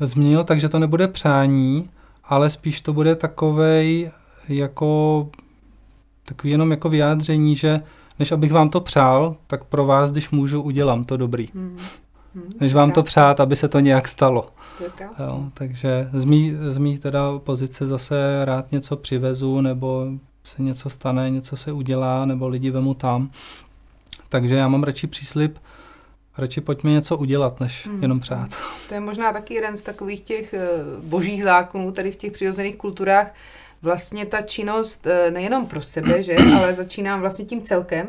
změnil 0.00 0.44
tak, 0.44 0.60
že 0.60 0.68
to 0.68 0.78
nebude 0.78 1.08
přání, 1.08 1.90
ale 2.24 2.50
spíš 2.50 2.80
to 2.80 2.92
bude 2.92 3.14
takovej 3.14 4.10
jako 4.48 5.28
takový 6.24 6.50
jenom 6.50 6.70
jako 6.70 6.88
vyjádření, 6.88 7.56
že 7.56 7.80
než 8.18 8.32
abych 8.32 8.52
vám 8.52 8.70
to 8.70 8.80
přál, 8.80 9.36
tak 9.46 9.64
pro 9.64 9.86
vás, 9.86 10.12
když 10.12 10.30
můžu, 10.30 10.62
udělám 10.62 11.04
to 11.04 11.16
dobrý. 11.16 11.48
Hmm. 11.54 11.78
Hmm, 12.34 12.50
než 12.60 12.74
vám 12.74 12.92
to 12.92 13.02
přát, 13.02 13.40
aby 13.40 13.56
se 13.56 13.68
to 13.68 13.80
nějak 13.80 14.08
stalo. 14.08 14.48
To 14.78 15.24
jo, 15.24 15.44
takže 15.54 16.08
z 16.12 16.24
mý, 16.24 16.56
z 16.68 16.78
mý 16.78 16.98
teda 16.98 17.38
pozice 17.38 17.86
zase 17.86 18.44
rád 18.44 18.72
něco 18.72 18.96
přivezu, 18.96 19.60
nebo 19.60 20.06
se 20.44 20.62
něco 20.62 20.90
stane, 20.90 21.30
něco 21.30 21.56
se 21.56 21.72
udělá, 21.72 22.26
nebo 22.26 22.48
lidi 22.48 22.70
vemu 22.70 22.94
tam. 22.94 23.30
Takže 24.28 24.54
já 24.54 24.68
mám 24.68 24.82
radši 24.82 25.06
příslip, 25.06 25.58
radši 26.38 26.60
pojďme 26.60 26.90
něco 26.90 27.16
udělat, 27.16 27.60
než 27.60 27.86
hmm. 27.86 28.02
jenom 28.02 28.20
přát. 28.20 28.50
To 28.88 28.94
je 28.94 29.00
možná 29.00 29.32
taky 29.32 29.54
jeden 29.54 29.76
z 29.76 29.82
takových 29.82 30.20
těch 30.20 30.54
eh, 30.54 30.68
božích 31.02 31.42
zákonů 31.44 31.92
tady 31.92 32.12
v 32.12 32.16
těch 32.16 32.32
přirozených 32.32 32.76
kulturách. 32.76 33.34
Vlastně 33.82 34.26
ta 34.26 34.42
činnost 34.42 35.06
eh, 35.06 35.30
nejenom 35.30 35.66
pro 35.66 35.82
sebe, 35.82 36.22
že, 36.22 36.36
ale 36.36 36.74
začínám 36.74 37.20
vlastně 37.20 37.44
tím 37.44 37.62
celkem, 37.62 38.06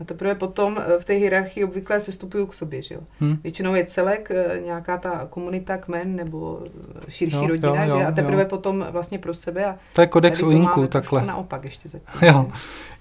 a 0.00 0.04
teprve 0.04 0.34
potom 0.34 0.78
eh, 0.78 1.00
v 1.00 1.04
té 1.04 1.12
hierarchii 1.12 1.64
obvykle 1.64 2.00
se 2.00 2.12
stupují 2.12 2.46
k 2.46 2.54
sobě, 2.54 2.82
že 2.82 2.94
jo. 2.94 3.00
Hmm. 3.20 3.36
Většinou 3.42 3.74
je 3.74 3.84
celek, 3.84 4.30
eh, 4.30 4.60
nějaká 4.64 4.98
ta 4.98 5.26
komunita, 5.30 5.76
kmen 5.76 6.16
nebo 6.16 6.62
eh, 7.06 7.10
širší 7.10 7.36
jo, 7.36 7.46
rodina, 7.46 7.84
jo, 7.84 7.90
jo, 7.90 7.98
že? 7.98 8.06
A 8.06 8.12
teprve 8.12 8.42
jo. 8.42 8.48
potom 8.48 8.86
vlastně 8.90 9.18
pro 9.18 9.34
sebe. 9.34 9.64
A 9.64 9.76
to 9.92 10.00
je 10.00 10.06
kodex 10.06 10.42
u 10.42 10.50
Inku, 10.50 10.86
takhle. 10.86 11.26
naopak 11.26 11.64
ještě 11.64 11.88
zatím. 11.88 12.08
Jo. 12.28 12.48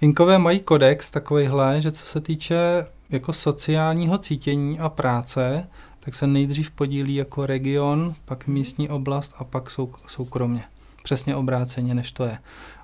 Inkové 0.01 0.37
mají 0.37 0.59
kodex 0.59 1.11
takovýhle, 1.11 1.81
že 1.81 1.91
co 1.91 2.05
se 2.05 2.21
týče 2.21 2.85
jako 3.09 3.33
sociálního 3.33 4.17
cítění 4.17 4.79
a 4.79 4.89
práce, 4.89 5.67
tak 5.99 6.15
se 6.15 6.27
nejdřív 6.27 6.71
podílí 6.71 7.15
jako 7.15 7.45
region, 7.45 8.15
pak 8.25 8.47
místní 8.47 8.89
oblast 8.89 9.35
a 9.37 9.43
pak 9.43 9.69
sou, 9.69 9.93
soukromě. 10.07 10.63
Přesně 11.03 11.35
obráceně, 11.35 11.93
než 11.93 12.11
to 12.11 12.23
je. 12.23 12.37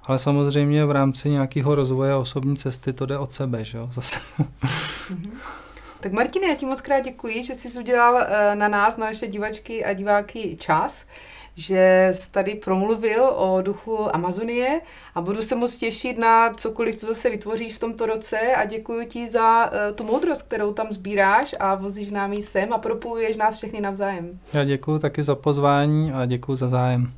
Ale 0.07 0.19
samozřejmě 0.19 0.85
v 0.85 0.91
rámci 0.91 1.29
nějakého 1.29 1.75
rozvoje 1.75 2.15
osobní 2.15 2.57
cesty 2.57 2.93
to 2.93 3.05
jde 3.05 3.17
od 3.17 3.31
sebe, 3.31 3.65
že 3.65 3.77
jo, 3.77 3.89
zase. 3.91 4.19
Mm-hmm. 4.39 5.31
Tak 5.99 6.11
Martine, 6.11 6.47
já 6.47 6.55
ti 6.55 6.65
moc 6.65 6.81
krát 6.81 6.99
děkuji, 6.99 7.43
že 7.43 7.55
jsi 7.55 7.79
udělal 7.79 8.17
eh, 8.17 8.55
na 8.55 8.67
nás, 8.67 8.97
na 8.97 9.05
naše 9.05 9.27
divačky 9.27 9.85
a 9.85 9.93
diváky 9.93 10.57
čas, 10.59 11.05
že 11.55 12.09
jsi 12.11 12.31
tady 12.31 12.55
promluvil 12.55 13.23
o 13.35 13.61
duchu 13.61 14.15
Amazonie 14.15 14.81
a 15.15 15.21
budu 15.21 15.41
se 15.41 15.55
moc 15.55 15.77
těšit 15.77 16.17
na 16.17 16.53
cokoliv, 16.53 16.95
co 16.95 17.05
zase 17.05 17.29
vytvoříš 17.29 17.75
v 17.75 17.79
tomto 17.79 18.05
roce 18.05 18.39
a 18.39 18.65
děkuji 18.65 19.07
ti 19.07 19.29
za 19.29 19.65
uh, 19.65 19.95
tu 19.95 20.03
moudrost, 20.03 20.41
kterou 20.41 20.73
tam 20.73 20.87
sbíráš 20.89 21.55
a 21.59 21.75
vozíš 21.75 22.11
námi 22.11 22.41
sem 22.41 22.73
a 22.73 22.77
propojuješ 22.77 23.37
nás 23.37 23.57
všechny 23.57 23.81
navzájem. 23.81 24.39
Já 24.53 24.63
děkuji 24.63 24.99
taky 24.99 25.23
za 25.23 25.35
pozvání 25.35 26.11
a 26.11 26.25
děkuji 26.25 26.55
za 26.55 26.69
zájem. 26.69 27.11